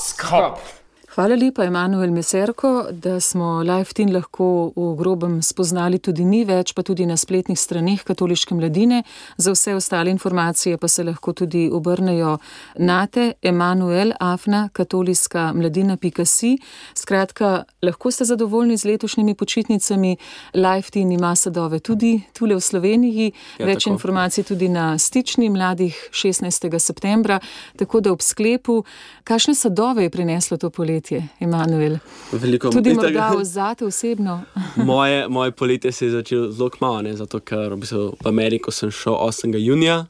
Skop. 0.00 0.79
Hvala 1.10 1.34
lepa, 1.34 1.64
Emanuel 1.64 2.10
Meserko, 2.10 2.84
da 2.92 3.20
smo 3.20 3.62
Life 3.62 3.94
Team 3.94 4.12
lahko 4.14 4.70
v 4.76 4.92
grobem 4.94 5.40
spoznali 5.42 5.98
tudi 5.98 6.22
mi, 6.22 6.44
več 6.46 6.70
pa 6.70 6.84
tudi 6.86 7.02
na 7.02 7.16
spletnih 7.18 7.58
straneh 7.58 8.04
Katoliške 8.06 8.54
mladine. 8.54 9.00
Za 9.34 9.50
vse 9.50 9.74
ostale 9.74 10.12
informacije 10.14 10.78
pa 10.78 10.86
se 10.88 11.02
lahko 11.02 11.32
tudi 11.34 11.64
obrnejo 11.66 12.36
na 12.78 13.00
te, 13.10 13.32
Emanuel 13.42 14.12
Afna, 14.20 14.68
katoliška 14.72 15.48
mladina.si. 15.52 16.52
Skratka, 16.94 17.64
lahko 17.82 18.14
ste 18.14 18.28
zadovoljni 18.30 18.78
z 18.78 18.92
letošnjimi 18.92 19.34
počitnicami. 19.34 20.14
Life 20.54 20.94
Team 20.94 21.10
ima 21.10 21.34
sadove 21.34 21.82
tudi 21.82 22.20
tule 22.38 22.54
v 22.54 22.60
Sloveniji. 22.60 23.32
Ja, 23.58 23.66
več 23.66 23.82
tako. 23.82 23.96
informacij 23.96 24.44
tudi 24.44 24.68
na 24.70 24.94
stični 24.98 25.50
mladih 25.50 25.98
16. 26.14 26.78
septembra. 26.78 27.40
Tako 27.76 28.00
da 28.00 28.14
ob 28.14 28.22
sklepu, 28.22 28.84
kakšne 29.24 29.58
sadove 29.58 30.06
je 30.06 30.10
prineslo 30.10 30.56
to 30.56 30.70
poletje, 30.70 30.99
Emanuel? 31.40 31.98
Veliko 32.32 32.70
Tudi 32.70 32.94
morda 32.94 33.32
zate 33.42 33.84
osebno. 33.84 34.42
moje, 34.90 35.28
moje 35.28 35.52
poletje 35.52 35.92
se 35.92 36.06
je 36.06 36.10
začelo 36.10 36.50
zelo 36.52 36.70
kmalo, 36.70 37.02
ne, 37.02 37.16
zato 37.16 37.40
ker 37.40 37.74
v, 37.74 37.80
bistvu 37.80 38.06
v 38.20 38.28
Ameriko 38.28 38.70
sem 38.70 38.90
šel 38.90 39.16
8. 39.16 39.56
junija, 39.58 40.04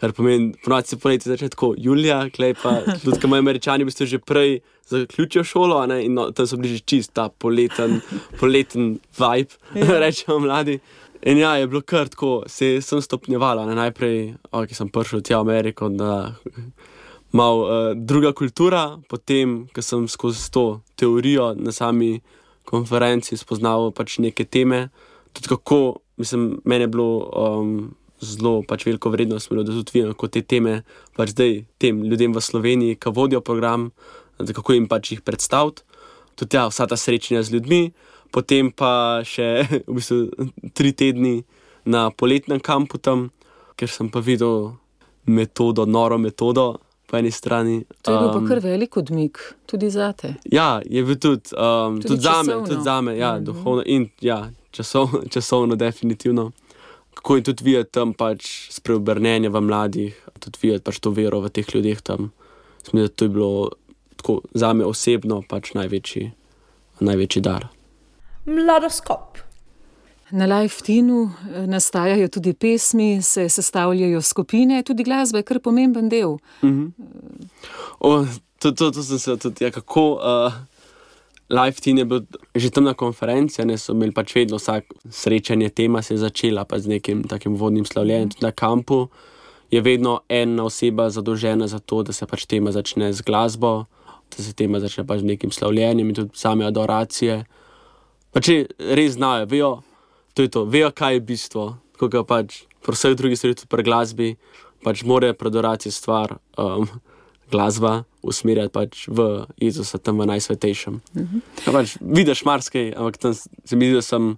kar 0.00 0.12
pomeni, 0.12 0.52
ponovadi 0.64 0.88
se 0.88 0.98
poletje 0.98 1.32
začne 1.32 1.48
tako 1.48 1.74
julija, 1.78 2.26
klej 2.30 2.54
pa 2.62 2.80
tudi, 3.02 3.18
ker 3.20 3.32
moji 3.32 3.44
američani 3.44 3.84
v 3.84 3.90
bistvu 3.90 4.06
že 4.06 4.18
prej 4.18 4.60
zaključijo 4.86 5.44
šolo, 5.44 5.80
ne, 5.86 6.04
in 6.04 6.14
no, 6.14 6.30
tam 6.30 6.46
so 6.46 6.56
bili 6.60 6.76
že 6.76 6.84
čist 6.86 7.12
ta 7.12 7.28
poleten, 7.28 8.00
poleten 8.40 8.98
vibe, 9.18 9.58
ja. 9.74 9.98
rečemo 10.04 10.38
mladi. 10.46 10.78
In 11.26 11.38
ja, 11.38 11.56
je 11.56 11.66
bilo 11.66 11.80
kar 11.82 12.08
tako, 12.08 12.44
se 12.46 12.80
sem 12.80 13.00
stopnjevala. 13.02 13.64
Ne, 13.66 13.74
najprej, 13.74 14.34
ok, 14.52 14.74
sem 14.76 14.88
prišel 14.92 15.24
tja 15.26 15.40
v 15.40 15.48
Ameriko, 15.48 15.88
da 15.88 16.36
malo 17.36 17.60
uh, 17.66 17.92
druga 17.94 18.32
kultura, 18.32 18.96
potem, 19.08 19.66
ko 19.74 19.84
sem 19.84 20.08
skozi 20.08 20.48
to 20.50 20.80
teorijo 20.96 21.52
na 21.54 21.72
sami 21.72 22.20
konferenci 22.66 23.36
spoznal 23.36 23.92
pač 23.94 24.18
neke 24.18 24.44
teme, 24.48 24.88
tudi 25.36 25.52
kako, 25.52 26.00
mislim, 26.16 26.60
meni 26.64 26.86
je 26.86 26.92
bilo 26.96 27.10
um, 27.28 27.72
zelo 28.20 28.62
pač 28.66 28.86
veliko 28.88 29.12
vrednost, 29.12 29.50
imelo, 29.50 29.66
da 29.66 29.76
tudi 29.76 29.98
vidim, 29.98 30.14
kako 30.14 30.30
te 30.32 30.42
teme 30.42 30.80
pač 31.16 31.34
zdaj 31.34 31.58
tem 31.82 32.00
ljudem 32.02 32.34
v 32.34 32.42
Sloveniji, 32.42 32.98
ki 33.00 33.12
vodijo 33.14 33.42
program, 33.44 33.90
kako 34.38 34.76
jim 34.76 34.88
pač 34.88 35.12
jih 35.12 35.22
predstaviti. 35.22 35.84
Tudi 36.36 36.56
ja, 36.56 36.66
vsa 36.68 36.84
ta 36.88 36.96
srečanja 37.00 37.44
z 37.46 37.56
ljudmi, 37.56 37.82
potem 38.32 38.72
pa 38.72 39.22
še 39.24 39.64
v 39.88 40.00
bistvu 40.00 40.18
tri 40.76 40.92
tedni 40.92 41.44
na 41.84 42.08
poletnem 42.10 42.60
kampu 42.60 42.98
tam, 42.98 43.30
ker 43.76 43.88
sem 43.88 44.10
pa 44.12 44.20
videl 44.24 44.74
metodo, 45.28 45.86
noro 45.86 46.18
metodo 46.18 46.85
po 47.06 47.16
eni 47.16 47.30
strani. 47.30 47.84
To 48.02 48.12
je 48.12 48.18
bil 48.18 48.28
pa 48.28 48.38
Um, 48.38 48.46
kar 48.46 48.58
velik 48.58 48.96
odmik, 48.96 49.38
tudi 49.66 49.90
zate. 49.90 50.34
Ja, 50.44 50.80
je 50.84 51.02
bil 51.02 51.16
tudi, 51.16 51.50
um, 51.52 51.96
Tudi 51.96 52.08
tudi, 52.08 52.20
za 52.20 52.32
me, 52.32 52.44
časovno. 52.44 52.66
tudi 52.66 52.82
za 52.82 53.00
me, 53.00 53.16
ja, 53.16 53.32
Mhm. 53.32 53.44
duhovno 53.44 53.82
in 53.86 54.08
ja, 54.20 54.40
časov, 54.70 55.08
časovno, 55.32 55.76
definitivno. 55.76 56.50
Kako 57.14 57.36
je 57.36 57.42
tudi 57.44 57.64
videti 57.64 57.90
tam 57.90 58.12
pač 58.12 58.42
spreobrnenje 58.70 59.48
v 59.48 59.60
mladih, 59.60 60.12
tudi 60.36 60.58
videti 60.62 60.84
pač 60.84 60.98
to 60.98 61.10
vero 61.10 61.40
v 61.40 61.48
teh 61.48 61.66
ljudeh 61.66 62.00
tam. 62.00 62.32
Mislim, 62.82 63.02
da 63.02 63.08
to 63.08 63.24
je 63.24 63.28
bilo 63.30 63.70
tako 64.16 64.40
za 64.54 64.72
me 64.72 64.84
osebno 64.84 65.42
pač 65.42 65.74
največji, 65.74 66.30
največji 67.00 67.40
dar. 67.40 67.66
Mladoskop. 68.46 69.38
Na 70.30 70.46
Life 70.46 70.82
Teamu 70.82 71.30
eh, 71.54 71.66
nastajajo 71.66 72.28
tudi 72.28 72.52
pesmi, 72.52 73.22
se 73.22 73.48
sestavljajo 73.48 74.22
skupine, 74.22 74.82
tudi 74.82 75.04
glasba 75.04 75.38
je 75.38 75.42
kar 75.42 75.60
pomemben 75.60 76.08
del. 76.08 76.36
O, 78.00 78.24
to, 78.58 78.72
to, 78.72 78.90
to 78.90 79.02
sem 79.02 79.18
se 79.18 79.36
tudi, 79.36 79.64
ja, 79.64 79.70
kako. 79.70 80.12
Uh, 80.14 80.52
Life 81.48 81.80
Team 81.80 81.98
je 81.98 82.04
bil 82.04 82.20
že 82.54 82.70
tam 82.70 82.84
na 82.84 82.94
konferenci, 82.94 83.62
ne 83.64 83.78
so 83.78 83.94
imeli 83.94 84.10
pač 84.10 84.34
vedno 84.34 84.58
vsak 84.58 84.90
srečanje, 85.10 85.70
tema 85.70 86.02
se 86.02 86.14
je 86.14 86.18
začela 86.18 86.64
pa 86.64 86.78
z 86.78 86.90
nekim 86.90 87.22
takim 87.22 87.54
vodnim 87.54 87.84
slavljenjem. 87.86 88.30
Tudi 88.34 88.42
na 88.42 88.50
kampu 88.50 89.06
je 89.70 89.80
vedno 89.80 90.20
ena 90.28 90.64
oseba 90.64 91.10
zadolžena 91.10 91.66
za 91.66 91.78
to, 91.78 92.02
da 92.02 92.12
se 92.12 92.26
pač 92.26 92.46
tema 92.46 92.72
začne 92.72 93.12
z 93.12 93.22
glasbo, 93.22 93.86
da 94.36 94.42
se 94.42 94.52
tema 94.52 94.80
začne 94.80 95.06
pač 95.06 95.22
z 95.22 95.24
nekim 95.24 95.50
slavljenjem 95.50 96.08
in 96.08 96.14
tudi 96.14 96.34
same 96.34 96.66
adoracije. 96.66 97.44
Pač 98.34 98.50
res 98.78 99.14
znajo, 99.14 99.46
vejo, 99.46 99.70
to 100.36 100.42
je 100.42 100.48
to, 100.52 100.64
vejo, 100.68 100.90
kaj 100.92 101.14
je 101.14 101.20
bistvo. 101.20 101.64
Ko 101.96 102.10
ga 102.12 102.20
pač 102.28 102.66
pri 102.84 102.92
vseh 102.92 103.16
drugih 103.16 103.38
stvareh, 103.40 103.56
tudi 103.56 103.72
pri 103.72 103.82
glasbi, 103.86 104.28
pač 104.84 105.00
more 105.08 105.32
prodorati 105.32 105.88
stvar, 105.90 106.36
um, 106.60 106.84
glasba 107.48 108.04
usmerjati 108.20 108.72
pač 108.74 109.06
v 109.08 109.46
Jezusa, 109.56 109.96
tam 109.98 110.20
v 110.20 110.28
najsvetejšem. 110.28 111.00
Mm 111.14 111.22
-hmm. 111.24 111.72
pač, 111.72 111.96
vidiš 112.00 112.44
marsikaj, 112.44 112.92
ampak 112.96 113.16
tam 113.16 113.34
se 113.34 113.76
mi 113.76 113.88
zdi, 113.88 113.94
da 113.94 114.02
sem 114.02 114.36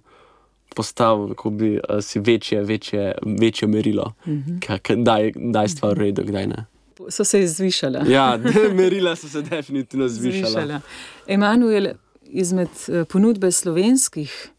postavil, 0.75 1.35
ko 1.35 1.49
bi 1.49 1.75
uh, 1.75 1.99
si 2.01 2.19
večje, 2.19 2.63
večje, 2.63 3.15
večje 3.25 3.67
merilo, 3.67 4.13
mm 4.25 4.43
-hmm. 4.63 4.79
kdaj, 5.03 5.31
kdaj 5.35 5.67
stvar 5.67 5.97
v 5.97 5.99
redu, 5.99 6.23
kdaj 6.23 6.47
ne. 6.47 6.65
So 7.09 7.23
se 7.23 7.47
zvišala. 7.47 7.99
Ja, 8.07 8.39
merila 8.79 9.15
so 9.15 9.27
se 9.27 9.41
definitivno 9.41 10.07
zvišala. 10.07 10.49
zvišala. 10.49 10.81
Emanuel, 11.27 11.87
izmed 12.23 12.69
eh, 12.87 13.05
ponudbe 13.05 13.51
slovenskih 13.51 14.49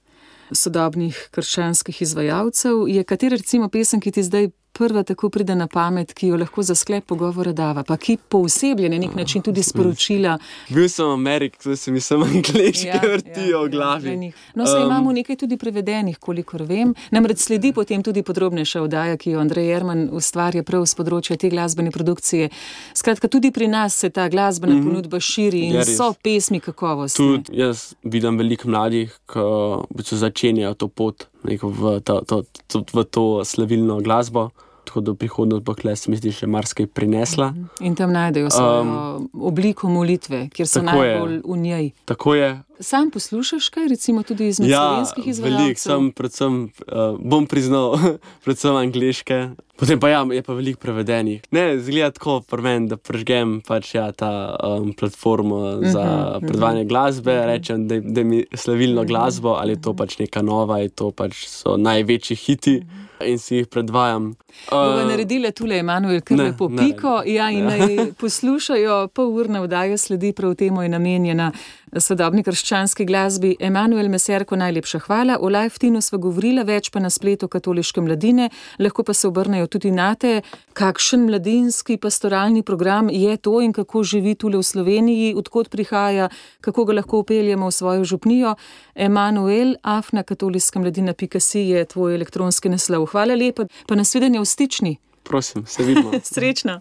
sodobnih 0.53 1.17
krščanskih 1.35 2.03
izvajalcev 2.03 2.89
je 2.89 3.05
katera 3.05 3.37
recimo 3.37 3.69
pesem, 3.69 4.01
ki 4.01 4.13
ti 4.13 4.23
zdaj 4.27 4.51
prva 4.81 5.03
tako 5.03 5.29
pride 5.29 5.55
na 5.55 5.67
pamet, 5.67 6.15
ki 6.17 6.31
jo 6.31 6.37
lahko 6.41 6.63
za 6.63 6.75
sklep 6.75 7.05
pogovora 7.13 7.53
dava, 7.53 7.83
pa 7.85 7.99
ki 8.01 8.17
poseblje 8.29 8.89
na 8.89 8.99
nek 8.99 9.15
način 9.15 9.43
tudi 9.45 9.63
sporočila. 9.63 10.39
Bil 10.73 10.89
sem 10.89 11.05
v 11.05 11.13
Ameriki, 11.13 11.59
zdaj 11.63 11.77
se 11.77 11.93
mi 11.93 12.01
samo 12.01 12.25
angliški 12.35 12.87
ja, 12.89 13.01
vrtijo 13.03 13.59
ja, 13.59 13.65
v 13.67 13.71
glavi. 13.75 14.15
Ja, 14.15 14.33
no, 14.55 14.67
se 14.67 14.79
um, 14.79 14.87
imamo 14.87 15.13
nekaj 15.13 15.37
tudi 15.43 15.59
prevedenih, 15.61 16.17
kolikor 16.19 16.65
vem. 16.65 16.95
Namreč 17.13 17.45
sledi 17.45 17.75
potem 17.77 18.03
tudi 18.03 18.23
podrobnejša 18.25 18.83
oddaja, 18.87 19.19
ki 19.21 19.35
jo 19.35 19.43
Andrej 19.45 19.69
Jerman 19.69 20.07
ustvarja 20.17 20.65
prav 20.65 20.87
z 20.89 20.97
področja 20.97 21.37
te 21.37 21.53
glasbene 21.53 21.93
produkcije. 21.93 22.49
Skratka, 22.97 23.29
tudi 23.29 23.53
pri 23.53 23.69
nas 23.69 23.99
se 24.01 24.09
ta 24.11 24.29
glasbena 24.33 24.75
mm 24.75 24.81
-hmm. 24.81 24.89
ponudba 24.89 25.21
širi 25.21 25.61
in 25.69 25.77
ja, 25.77 25.85
so 25.85 26.15
pesmi 26.23 26.61
kakovostne. 26.61 27.27
Tudi 27.27 27.61
jaz 27.61 27.93
vidim 28.03 28.39
veliko 28.39 28.69
mladih, 28.69 29.13
ki 29.29 30.17
začenjajo 30.25 30.75
to 30.75 30.89
pot 30.89 31.29
v 31.45 32.01
to, 32.05 32.21
to, 32.27 32.43
to, 32.67 32.85
v 32.93 33.05
to 33.05 33.45
slavilno 33.45 34.01
glasbo 34.01 34.51
tako 34.91 35.01
da 35.01 35.15
prihodnost 35.15 35.63
bo 35.63 35.75
kles, 35.75 36.09
mislim, 36.11 36.33
še 36.35 36.47
marsikaj 36.51 36.87
prinesla. 36.87 37.51
Mhm. 37.51 37.65
In 37.81 37.95
tam 37.95 38.13
najdejo 38.13 38.51
svojo 38.51 38.81
um, 38.83 39.29
obliko 39.47 39.89
molitve, 39.89 40.49
kjer 40.51 40.69
so 40.69 40.83
najbolj 40.83 41.35
je. 41.35 41.43
v 41.45 41.57
njej. 41.57 41.91
Tako 42.05 42.35
je. 42.35 42.51
Sam 42.81 43.11
poslušaš 43.11 43.69
kaj, 43.69 43.89
recimo 43.89 44.23
tudi 44.23 44.49
iz 44.49 44.61
ja, 44.61 44.79
slovenskih 44.79 45.27
izvajalcev? 45.27 45.63
Veliko 45.63 45.81
sem, 45.81 46.13
predvsem, 46.13 46.55
uh, 46.65 47.19
bom 47.21 47.47
priznal, 47.47 47.99
predvsem 48.45 48.77
angliške. 48.77 49.51
Potem 49.77 50.01
pa 50.01 50.09
ja, 50.09 50.25
je 50.33 50.43
pa 50.43 50.55
veliko 50.57 50.81
prevedenih. 50.81 51.43
Ne, 51.51 51.79
zgleda 51.81 52.11
tako 52.17 52.41
preven, 52.41 52.89
da 52.89 52.97
prežgem 52.97 53.61
pač 53.69 53.95
ja, 53.95 54.11
ta 54.13 54.57
um, 54.65 54.93
platformo 54.93 55.61
za 55.83 56.01
uh 56.01 56.41
-huh, 56.41 56.47
predvajanje 56.47 56.85
glasbe, 56.85 57.33
uh 57.33 57.43
-huh. 57.43 57.47
rečem, 57.47 57.89
da, 57.89 58.01
da 58.01 58.25
mi 58.25 58.45
slavilno 58.55 59.05
glasbo, 59.05 59.49
ali 59.49 59.73
je 59.73 59.83
to 59.83 59.95
pač 59.95 60.19
neka 60.19 60.43
nova, 60.43 60.75
ali 60.75 60.89
to 60.89 61.11
pač 61.11 61.47
so 61.47 61.77
največji 61.77 62.37
hiti. 62.37 62.77
Uh 62.77 62.85
-huh 62.85 63.11
in 63.27 63.39
si 63.39 63.57
jih 63.57 63.67
predvajam. 63.67 64.35
Bomo 64.71 65.03
uh, 65.03 65.09
naredili 65.09 65.53
tule, 65.53 65.79
Emanuel, 65.79 66.21
kar 66.21 66.39
lepo 66.39 66.69
piko. 66.69 67.21
Ne, 67.25 67.35
ja, 67.35 67.51
in 67.51 67.67
naj 67.71 68.13
poslušajo, 68.21 69.09
pol 69.15 69.35
urna 69.37 69.63
vdaja 69.65 69.99
sledi 69.99 70.33
prav 70.33 70.55
temu, 70.55 70.83
je 70.83 70.89
namenjena 70.89 71.53
sodobni 71.97 72.43
krščanski 72.71 73.05
glasbi. 73.05 73.57
Emanuel 73.59 74.09
Meserko, 74.09 74.55
najlepša 74.57 74.99
hvala. 75.07 75.39
O 75.41 75.49
Lifetinu 75.51 76.01
smo 76.01 76.19
govorili, 76.23 76.63
več 76.63 76.91
pa 76.95 77.01
na 77.03 77.11
spletu 77.11 77.49
katoliške 77.51 78.01
mladine, 78.01 78.51
lahko 78.79 79.03
pa 79.03 79.15
se 79.15 79.27
obrnejo 79.27 79.67
tudi 79.67 79.91
na 79.91 80.13
te, 80.15 80.43
kakšen 80.79 81.25
mladinski 81.27 81.97
pastoralni 81.99 82.63
program 82.63 83.11
je 83.11 83.37
to 83.37 83.59
in 83.61 83.73
kako 83.75 84.05
živi 84.05 84.37
tule 84.39 84.61
v 84.61 84.63
Sloveniji, 84.63 85.35
odkot 85.35 85.71
prihaja, 85.71 86.29
kako 86.61 86.85
ga 86.85 87.01
lahko 87.01 87.25
upeljemo 87.25 87.67
v 87.67 87.75
svojo 87.75 88.05
župnijo. 88.05 88.55
Emanuel, 88.95 89.75
afna 89.83 90.23
katoliška 90.23 90.79
mladina, 90.79 91.13
pika 91.13 91.41
si 91.41 91.67
je 91.73 91.85
tvoj 91.85 92.15
elektronski 92.15 92.71
naslov. 92.71 93.11
Hvala 93.11 93.35
lepa, 93.35 93.67
pa 93.89 93.99
nasvidenje 93.99 94.39
v 94.39 94.47
stični. 94.47 94.97
Prosim, 95.27 95.67
se 95.67 95.83
vidimo. 95.83 96.15
Srečno. 96.35 96.79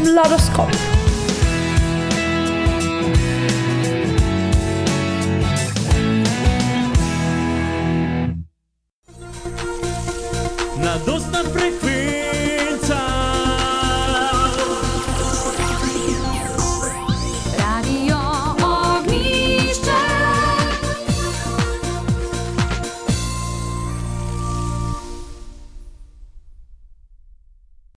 Mladoskop. 0.00 1.01
Nada 10.82 11.20
tan 11.30 11.46
frecuente. 11.52 12.01